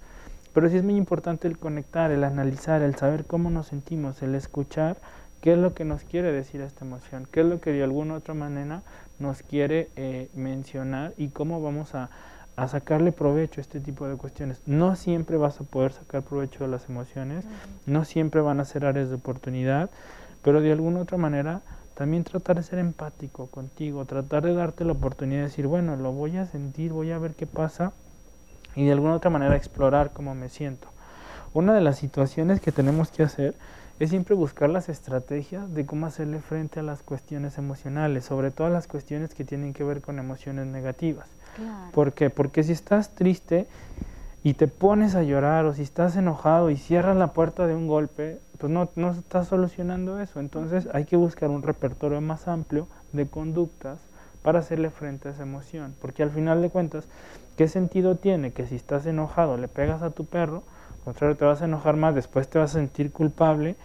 Pero 0.53 0.69
sí 0.69 0.77
es 0.77 0.83
muy 0.83 0.95
importante 0.95 1.47
el 1.47 1.57
conectar, 1.57 2.11
el 2.11 2.23
analizar, 2.23 2.81
el 2.81 2.95
saber 2.95 3.25
cómo 3.25 3.49
nos 3.49 3.67
sentimos, 3.67 4.21
el 4.21 4.35
escuchar 4.35 4.97
qué 5.41 5.53
es 5.53 5.57
lo 5.57 5.73
que 5.73 5.83
nos 5.83 6.05
quiere 6.05 6.31
decir 6.31 6.61
esta 6.61 6.85
emoción, 6.85 7.27
qué 7.29 7.41
es 7.41 7.45
lo 7.45 7.59
que 7.59 7.71
de 7.71 7.83
alguna 7.83 8.13
otra 8.13 8.33
manera 8.33 8.81
nos 9.19 9.43
quiere 9.43 9.89
eh, 9.97 10.29
mencionar 10.35 11.13
y 11.17 11.29
cómo 11.29 11.61
vamos 11.61 11.95
a, 11.95 12.09
a 12.55 12.67
sacarle 12.67 13.11
provecho 13.11 13.59
a 13.59 13.63
este 13.63 13.79
tipo 13.79 14.07
de 14.07 14.15
cuestiones. 14.15 14.61
No 14.65 14.95
siempre 14.95 15.37
vas 15.37 15.59
a 15.59 15.63
poder 15.63 15.93
sacar 15.93 16.21
provecho 16.21 16.63
de 16.63 16.69
las 16.69 16.87
emociones, 16.89 17.45
no 17.85 18.05
siempre 18.05 18.41
van 18.41 18.59
a 18.59 18.65
ser 18.65 18.85
áreas 18.85 19.09
de 19.09 19.15
oportunidad, 19.15 19.89
pero 20.43 20.61
de 20.61 20.71
alguna 20.71 21.01
otra 21.01 21.17
manera 21.17 21.61
también 21.95 22.23
tratar 22.23 22.55
de 22.55 22.63
ser 22.63 22.79
empático 22.79 23.47
contigo, 23.47 24.05
tratar 24.05 24.43
de 24.43 24.53
darte 24.53 24.83
la 24.83 24.93
oportunidad 24.93 25.41
de 25.41 25.47
decir, 25.47 25.67
bueno, 25.67 25.95
lo 25.95 26.11
voy 26.11 26.37
a 26.37 26.45
sentir, 26.45 26.91
voy 26.91 27.11
a 27.11 27.19
ver 27.19 27.33
qué 27.33 27.47
pasa 27.47 27.93
y 28.75 28.85
de 28.85 28.91
alguna 28.91 29.15
otra 29.15 29.29
manera 29.29 29.55
explorar 29.55 30.11
cómo 30.11 30.33
me 30.35 30.49
siento. 30.49 30.87
Una 31.53 31.73
de 31.73 31.81
las 31.81 31.97
situaciones 31.97 32.61
que 32.61 32.71
tenemos 32.71 33.11
que 33.11 33.23
hacer 33.23 33.53
es 33.99 34.09
siempre 34.09 34.33
buscar 34.33 34.71
las 34.71 34.89
estrategias 34.89 35.71
de 35.73 35.85
cómo 35.85 36.07
hacerle 36.07 36.39
frente 36.39 36.79
a 36.79 36.83
las 36.83 37.03
cuestiones 37.03 37.59
emocionales, 37.59 38.25
sobre 38.25 38.49
todo 38.49 38.67
a 38.67 38.71
las 38.71 38.87
cuestiones 38.87 39.35
que 39.35 39.45
tienen 39.45 39.73
que 39.73 39.83
ver 39.83 40.01
con 40.01 40.17
emociones 40.17 40.65
negativas. 40.65 41.29
¿Por 41.91 42.13
qué? 42.13 42.29
Porque 42.29 42.63
si 42.63 42.71
estás 42.71 43.15
triste 43.15 43.67
y 44.43 44.55
te 44.55 44.67
pones 44.67 45.15
a 45.15 45.23
llorar 45.23 45.65
o 45.65 45.73
si 45.73 45.83
estás 45.83 46.15
enojado 46.15 46.69
y 46.69 46.75
cierras 46.75 47.15
la 47.15 47.33
puerta 47.33 47.67
de 47.67 47.75
un 47.75 47.87
golpe, 47.87 48.39
pues 48.57 48.71
no, 48.71 48.89
no 48.95 49.11
estás 49.11 49.47
solucionando 49.47 50.19
eso. 50.19 50.39
Entonces 50.39 50.89
hay 50.93 51.05
que 51.05 51.15
buscar 51.15 51.49
un 51.49 51.63
repertorio 51.63 52.19
más 52.21 52.47
amplio 52.47 52.87
de 53.13 53.27
conductas 53.27 53.99
para 54.41 54.59
hacerle 54.59 54.89
frente 54.89 55.29
a 55.29 55.31
esa 55.31 55.43
emoción. 55.43 55.95
Porque 56.01 56.23
al 56.23 56.31
final 56.31 56.61
de 56.61 56.69
cuentas, 56.69 57.07
¿qué 57.57 57.67
sentido 57.67 58.15
tiene 58.15 58.51
que 58.51 58.67
si 58.67 58.75
estás 58.75 59.05
enojado 59.05 59.57
le 59.57 59.67
pegas 59.67 60.01
a 60.01 60.11
tu 60.11 60.25
perro? 60.25 60.63
Al 60.97 61.03
contrario, 61.05 61.37
te 61.37 61.45
vas 61.45 61.61
a 61.61 61.65
enojar 61.65 61.95
más, 61.95 62.13
después 62.15 62.47
te 62.49 62.59
vas 62.59 62.71
a 62.71 62.79
sentir 62.79 63.11
culpable. 63.11 63.75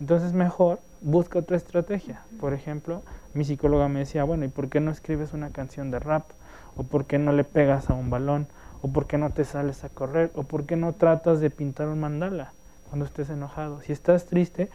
Entonces 0.00 0.32
mejor 0.32 0.80
busca 1.02 1.38
otra 1.38 1.56
estrategia. 1.56 2.22
Por 2.40 2.54
ejemplo, 2.54 3.02
mi 3.34 3.44
psicóloga 3.44 3.88
me 3.88 4.00
decía, 4.00 4.24
bueno, 4.24 4.44
¿y 4.44 4.48
por 4.48 4.68
qué 4.68 4.80
no 4.80 4.90
escribes 4.90 5.32
una 5.32 5.50
canción 5.50 5.90
de 5.90 5.98
rap? 5.98 6.24
¿O 6.76 6.82
por 6.82 7.06
qué 7.06 7.18
no 7.18 7.32
le 7.32 7.44
pegas 7.44 7.90
a 7.90 7.94
un 7.94 8.10
balón? 8.10 8.48
¿O 8.82 8.88
por 8.88 9.06
qué 9.06 9.18
no 9.18 9.30
te 9.30 9.44
sales 9.44 9.84
a 9.84 9.88
correr? 9.88 10.30
¿O 10.34 10.42
por 10.42 10.64
qué 10.66 10.76
no 10.76 10.92
tratas 10.92 11.40
de 11.40 11.50
pintar 11.50 11.88
un 11.88 12.00
mandala 12.00 12.52
cuando 12.88 13.04
estés 13.04 13.30
enojado? 13.30 13.80
Si 13.80 13.92
estás 13.92 14.26
triste, 14.26 14.68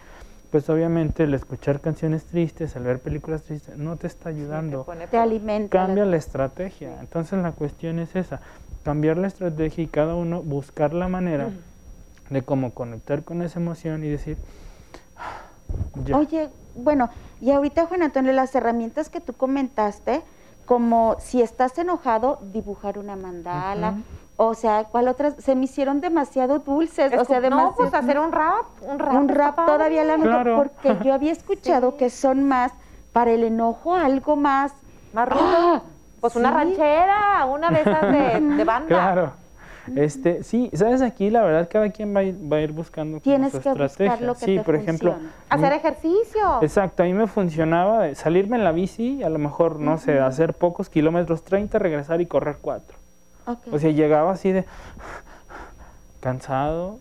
pues 0.49 0.69
obviamente 0.69 1.23
el 1.23 1.33
escuchar 1.33 1.79
canciones 1.79 2.25
tristes, 2.25 2.75
el 2.75 2.83
ver 2.83 2.99
películas 2.99 3.43
tristes, 3.43 3.77
no 3.77 3.95
te 3.95 4.07
está 4.07 4.29
ayudando. 4.29 4.85
Te 5.09 5.17
alimenta. 5.17 5.77
Cambia 5.85 6.05
la 6.05 6.17
estrategia. 6.17 6.97
Entonces 6.99 7.39
la 7.41 7.53
cuestión 7.53 7.99
es 7.99 8.15
esa, 8.15 8.41
cambiar 8.83 9.17
la 9.17 9.27
estrategia 9.27 9.83
y 9.83 9.87
cada 9.87 10.15
uno 10.15 10.41
buscar 10.41 10.93
la 10.93 11.07
manera 11.07 11.51
de 12.29 12.41
cómo 12.41 12.73
conectar 12.73 13.23
con 13.23 13.41
esa 13.41 13.59
emoción 13.59 14.03
y 14.03 14.09
decir, 14.09 14.37
"Ah, 15.15 15.41
ya. 16.03 16.17
Oye, 16.17 16.49
bueno, 16.75 17.09
y 17.39 17.51
ahorita 17.51 17.85
Juan 17.85 18.03
Antonio, 18.03 18.31
las 18.33 18.53
herramientas 18.55 19.09
que 19.09 19.21
tú 19.21 19.33
comentaste, 19.33 20.21
como 20.65 21.15
si 21.19 21.41
estás 21.41 21.78
enojado, 21.78 22.39
dibujar 22.54 22.97
una 22.97 23.15
mandala, 23.15 23.95
o 24.38 24.54
sea, 24.54 24.86
¿cuál 24.86 25.08
otra? 25.08 25.32
Se 25.32 25.56
me 25.56 25.65
hicieron 25.65 26.02
demasiado 26.02 26.60
dulces, 26.60 27.13
o 27.17 27.26
sea, 27.26 27.38
no, 27.38 27.41
demasiado... 27.43 27.76
pues 27.76 27.93
hacer 27.93 28.19
un 28.19 28.32
rap, 28.32 28.65
un 28.82 28.97
rap. 29.00 29.13
un 29.13 29.28
rap 29.30 29.65
todavía 29.65 30.04
la 30.04 30.17
mejor, 30.17 30.43
Claro. 30.43 30.56
porque 30.58 30.97
yo 31.06 31.13
había 31.13 31.32
escuchado 31.32 31.91
Sí. 31.91 31.97
que 31.97 32.10
son 32.10 32.47
más 32.47 32.71
para 33.13 33.32
el 33.32 33.43
enojo, 33.43 33.95
algo 33.95 34.36
más... 34.36 34.74
Más 35.13 35.28
rudo. 35.28 35.41
¡Ah! 35.43 35.82
Pues 36.21 36.36
una 36.36 36.52
ranchera, 36.52 37.45
una 37.45 37.69
de 37.71 37.82
esas 37.82 38.02
de, 38.02 38.39
de 38.56 38.63
banda. 38.63 38.88
Claro. 38.88 39.34
Este, 39.95 40.43
sí, 40.43 40.69
sabes, 40.73 41.01
aquí 41.01 41.30
la 41.30 41.41
verdad 41.43 41.67
cada 41.71 41.89
quien 41.89 42.15
va 42.15 42.21
a 42.21 42.23
ir, 42.23 42.51
va 42.51 42.58
a 42.58 42.62
ir 42.62 42.71
buscando 42.71 43.19
Tienes 43.19 43.51
su 43.51 43.60
que 43.60 43.69
buscar 43.69 43.86
estrategia. 43.86 44.27
lo 44.27 44.34
que 44.34 44.45
sí, 44.45 44.58
te 44.58 44.63
por 44.63 44.75
ejemplo. 44.75 45.15
Hacer 45.49 45.73
ejercicio. 45.73 46.62
Exacto, 46.62 47.04
a 47.04 47.06
mí 47.06 47.13
me 47.13 47.27
funcionaba 47.27 48.13
salirme 48.15 48.58
en 48.58 48.63
la 48.63 48.71
bici, 48.71 49.23
a 49.23 49.30
lo 49.30 49.39
mejor, 49.39 49.80
no 49.80 49.97
sé, 49.97 50.19
hacer 50.19 50.54
pocos 50.54 50.89
kilómetros, 50.89 51.43
30, 51.43 51.80
regresar 51.80 52.21
y 52.21 52.25
correr 52.25 52.58
4. 52.62 52.97
Ok. 53.47 53.60
O 53.71 53.80
sea, 53.80 53.91
llegaba 53.91 54.32
así 54.32 54.51
de 54.51 54.65
cansado, 56.19 56.99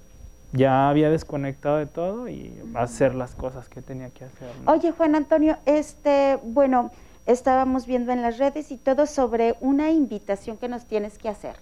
ya 0.52 0.88
había 0.88 1.10
desconectado 1.10 1.76
de 1.76 1.86
todo 1.86 2.28
y 2.28 2.52
hacer 2.74 3.14
las 3.14 3.34
cosas 3.34 3.68
que 3.68 3.82
tenía 3.82 4.10
que 4.10 4.24
hacer. 4.24 4.48
¿no? 4.64 4.72
Oye, 4.72 4.92
Juan 4.92 5.14
Antonio, 5.14 5.56
este, 5.66 6.38
bueno, 6.42 6.90
estábamos 7.26 7.86
viendo 7.86 8.12
en 8.12 8.22
las 8.22 8.38
redes 8.38 8.72
y 8.72 8.76
todo 8.76 9.06
sobre 9.06 9.56
una 9.60 9.90
invitación 9.90 10.56
que 10.56 10.68
nos 10.68 10.86
tienes 10.86 11.18
que 11.18 11.28
hacer. 11.28 11.54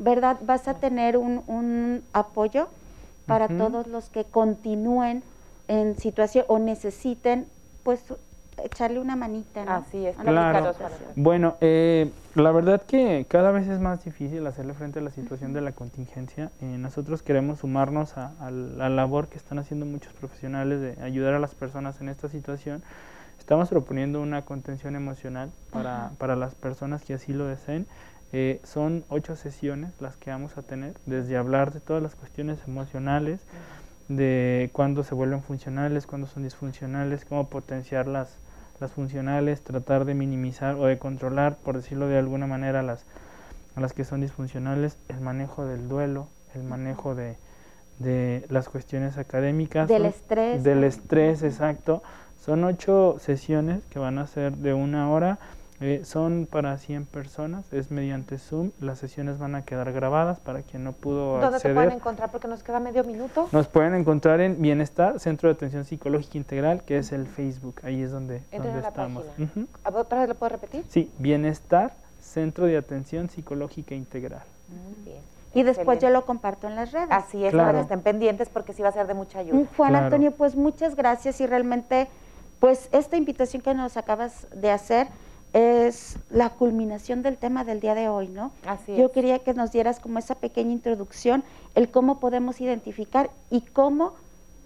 ¿Verdad? 0.00 0.38
Vas 0.42 0.66
a 0.66 0.74
tener 0.74 1.16
un, 1.16 1.42
un 1.46 2.02
apoyo 2.12 2.68
para 3.26 3.46
todos 3.46 3.86
los 3.86 4.08
que 4.08 4.24
continúen 4.24 5.22
en 5.68 5.96
situación 5.96 6.46
o 6.48 6.58
necesiten, 6.58 7.46
pues, 7.84 8.02
echarle 8.64 8.98
una 8.98 9.14
manita, 9.14 9.64
¿no? 9.64 9.72
Así 9.72 10.06
es, 10.06 10.16
Claro. 10.16 10.72
Bueno, 11.16 11.56
eh, 11.60 12.10
la 12.34 12.50
verdad 12.50 12.82
que 12.82 13.26
cada 13.28 13.50
vez 13.52 13.68
es 13.68 13.78
más 13.78 14.04
difícil 14.04 14.46
hacerle 14.46 14.74
frente 14.74 14.98
a 14.98 15.02
la 15.02 15.10
situación 15.10 15.52
de 15.52 15.60
la 15.60 15.72
contingencia. 15.72 16.50
Eh, 16.60 16.64
nosotros 16.78 17.22
queremos 17.22 17.60
sumarnos 17.60 18.16
a, 18.16 18.32
a 18.40 18.50
la 18.50 18.88
labor 18.88 19.28
que 19.28 19.36
están 19.36 19.58
haciendo 19.58 19.86
muchos 19.86 20.12
profesionales 20.14 20.80
de 20.80 21.02
ayudar 21.02 21.34
a 21.34 21.38
las 21.38 21.54
personas 21.54 22.00
en 22.00 22.08
esta 22.08 22.28
situación. 22.28 22.82
Estamos 23.38 23.70
proponiendo 23.70 24.20
una 24.20 24.42
contención 24.42 24.96
emocional 24.96 25.50
para, 25.70 26.10
para 26.18 26.36
las 26.36 26.54
personas 26.54 27.02
que 27.04 27.14
así 27.14 27.32
lo 27.32 27.46
deseen. 27.46 27.86
Eh, 28.32 28.60
son 28.62 29.04
ocho 29.08 29.34
sesiones 29.34 29.90
las 30.00 30.16
que 30.16 30.30
vamos 30.30 30.56
a 30.56 30.62
tener, 30.62 30.94
desde 31.06 31.36
hablar 31.36 31.72
de 31.72 31.80
todas 31.80 32.02
las 32.02 32.14
cuestiones 32.14 32.60
emocionales, 32.66 33.40
de 34.08 34.70
cuándo 34.72 35.02
se 35.02 35.14
vuelven 35.14 35.42
funcionales, 35.42 36.06
cuándo 36.06 36.26
son 36.26 36.42
disfuncionales, 36.44 37.24
cómo 37.24 37.48
potenciar 37.48 38.06
las, 38.06 38.38
las 38.80 38.92
funcionales, 38.92 39.62
tratar 39.62 40.04
de 40.04 40.14
minimizar 40.14 40.76
o 40.76 40.86
de 40.86 40.98
controlar, 40.98 41.56
por 41.56 41.76
decirlo 41.76 42.06
de 42.08 42.18
alguna 42.18 42.46
manera, 42.46 42.82
las, 42.82 43.04
a 43.74 43.80
las 43.80 43.92
que 43.92 44.04
son 44.04 44.20
disfuncionales, 44.20 44.96
el 45.08 45.20
manejo 45.20 45.64
del 45.66 45.88
duelo, 45.88 46.28
el 46.54 46.62
manejo 46.62 47.14
de, 47.14 47.36
de 47.98 48.46
las 48.48 48.68
cuestiones 48.68 49.18
académicas. 49.18 49.88
Del 49.88 50.02
son- 50.02 50.08
estrés, 50.08 50.64
Del 50.64 50.84
estrés, 50.84 51.42
exacto. 51.42 52.02
Son 52.40 52.64
ocho 52.64 53.16
sesiones 53.18 53.84
que 53.90 53.98
van 53.98 54.18
a 54.18 54.26
ser 54.26 54.56
de 54.56 54.72
una 54.72 55.10
hora. 55.10 55.38
Eh, 55.82 56.02
son 56.04 56.46
para 56.50 56.76
100 56.76 57.06
personas, 57.06 57.72
es 57.72 57.90
mediante 57.90 58.36
Zoom. 58.38 58.70
Las 58.80 58.98
sesiones 58.98 59.38
van 59.38 59.54
a 59.54 59.64
quedar 59.64 59.92
grabadas 59.92 60.38
para 60.38 60.60
quien 60.62 60.84
no 60.84 60.92
pudo 60.92 61.38
¿Dónde 61.40 61.56
acceder. 61.56 61.74
pueden 61.74 61.92
encontrar? 61.92 62.30
Porque 62.30 62.48
nos 62.48 62.62
queda 62.62 62.80
medio 62.80 63.02
minuto. 63.04 63.48
Nos 63.52 63.66
pueden 63.68 63.94
encontrar 63.94 64.40
en 64.42 64.60
Bienestar, 64.60 65.18
Centro 65.20 65.48
de 65.48 65.54
Atención 65.54 65.84
Psicológica 65.86 66.36
Integral, 66.36 66.82
que 66.84 66.98
es 66.98 67.12
el 67.12 67.26
Facebook. 67.26 67.80
Ahí 67.82 68.02
es 68.02 68.10
donde, 68.12 68.42
donde 68.52 68.70
a 68.70 68.76
la 68.76 68.88
estamos. 68.88 69.24
página. 69.24 69.50
Ujú. 69.56 69.66
A 69.84 69.90
ver, 69.90 70.00
¿Otra 70.02 70.18
vez 70.20 70.28
lo 70.28 70.34
puedo 70.34 70.50
repetir? 70.50 70.84
Sí, 70.88 71.10
Bienestar, 71.18 71.94
Centro 72.20 72.66
de 72.66 72.76
Atención 72.76 73.30
Psicológica 73.30 73.94
Integral. 73.94 74.42
Muy 74.68 75.02
bien. 75.04 75.22
Y 75.54 75.62
después 75.64 75.98
yo 75.98 76.10
lo 76.10 76.26
comparto 76.26 76.68
en 76.68 76.76
las 76.76 76.92
redes. 76.92 77.08
Así 77.10 77.42
es, 77.44 77.52
Claro. 77.52 77.68
para 77.68 77.78
que 77.78 77.82
estén 77.82 78.02
pendientes 78.02 78.48
porque 78.50 78.72
sí 78.72 78.82
va 78.82 78.90
a 78.90 78.92
ser 78.92 79.06
de 79.06 79.14
mucha 79.14 79.38
ayuda. 79.40 79.56
Mm, 79.58 79.66
Juan 79.76 79.90
Claro. 79.90 80.04
Antonio, 80.04 80.30
pues 80.32 80.54
muchas 80.54 80.94
gracias 80.94 81.40
y 81.40 81.46
realmente, 81.46 82.06
pues 82.60 82.88
esta 82.92 83.16
invitación 83.16 83.62
que 83.62 83.74
nos 83.74 83.96
acabas 83.96 84.46
de 84.54 84.70
hacer 84.70 85.08
es 85.52 86.18
la 86.30 86.50
culminación 86.50 87.22
del 87.22 87.36
tema 87.36 87.64
del 87.64 87.80
día 87.80 87.94
de 87.94 88.08
hoy, 88.08 88.28
¿no? 88.28 88.52
Así 88.66 88.96
Yo 88.96 89.06
es. 89.06 89.12
quería 89.12 89.40
que 89.40 89.54
nos 89.54 89.72
dieras 89.72 90.00
como 90.00 90.18
esa 90.18 90.34
pequeña 90.34 90.72
introducción, 90.72 91.44
el 91.74 91.90
cómo 91.90 92.20
podemos 92.20 92.60
identificar 92.60 93.30
y 93.50 93.62
cómo 93.62 94.14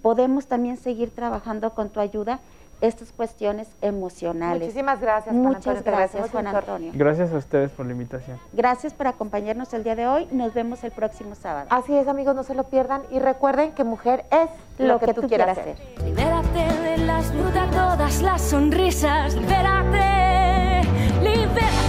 podemos 0.02 0.46
también 0.46 0.76
seguir 0.76 1.10
trabajando 1.10 1.74
con 1.74 1.88
tu 1.88 2.00
ayuda 2.00 2.40
estas 2.80 3.12
cuestiones 3.12 3.68
emocionales. 3.80 4.62
Muchísimas 4.62 5.00
gracias, 5.00 5.34
Juan 5.34 5.42
Muchas 5.42 5.78
Antonio, 5.78 5.98
gracias, 5.98 6.30
Juan. 6.30 6.46
Antonio. 6.46 6.92
Gracias 6.94 7.32
a 7.32 7.36
ustedes 7.36 7.70
por 7.70 7.86
la 7.86 7.92
invitación. 7.92 8.38
Gracias 8.52 8.92
por 8.92 9.06
acompañarnos 9.06 9.72
el 9.74 9.84
día 9.84 9.96
de 9.96 10.06
hoy. 10.06 10.28
Nos 10.30 10.54
vemos 10.54 10.84
el 10.84 10.90
próximo 10.90 11.34
sábado. 11.34 11.68
Así 11.70 11.94
es, 11.96 12.08
amigos, 12.08 12.34
no 12.34 12.42
se 12.42 12.54
lo 12.54 12.64
pierdan. 12.64 13.02
Y 13.10 13.18
recuerden 13.18 13.72
que 13.72 13.84
mujer 13.84 14.26
es 14.30 14.50
lo, 14.78 14.98
que, 14.98 15.14
tú 15.14 15.22
quieras 15.22 15.56
ser. 15.56 15.76
Libérate 16.04 16.82
de 16.82 16.98
las 16.98 17.32
dudas, 17.32 17.70
todas 17.70 18.22
las 18.22 18.42
sonrisas. 18.42 19.34
Libérate, 19.34 20.23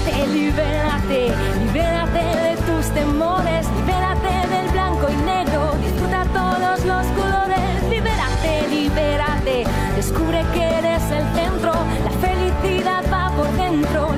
libérate, 0.06 0.28
libérate, 0.28 1.34
libérate 1.60 2.20
de 2.20 2.56
tus 2.68 2.86
temores, 2.94 3.68
libérate 3.78 4.48
del 4.48 4.68
blanco 4.72 5.08
y 5.10 5.15
negro, 5.26 5.76
disfruta 5.82 6.26
todos 6.34 6.86
los 6.86 7.06
colores, 7.08 7.84
libérate, 7.89 8.68
libérate, 8.70 9.65
descubre 9.96 10.46
que 10.54 10.63
eres 10.63 11.04
el 11.12 11.26
centro, 11.34 11.74
la 12.04 12.12
felicidad 12.22 13.04
va 13.12 13.36
por 13.36 13.52
dentro. 13.54 14.15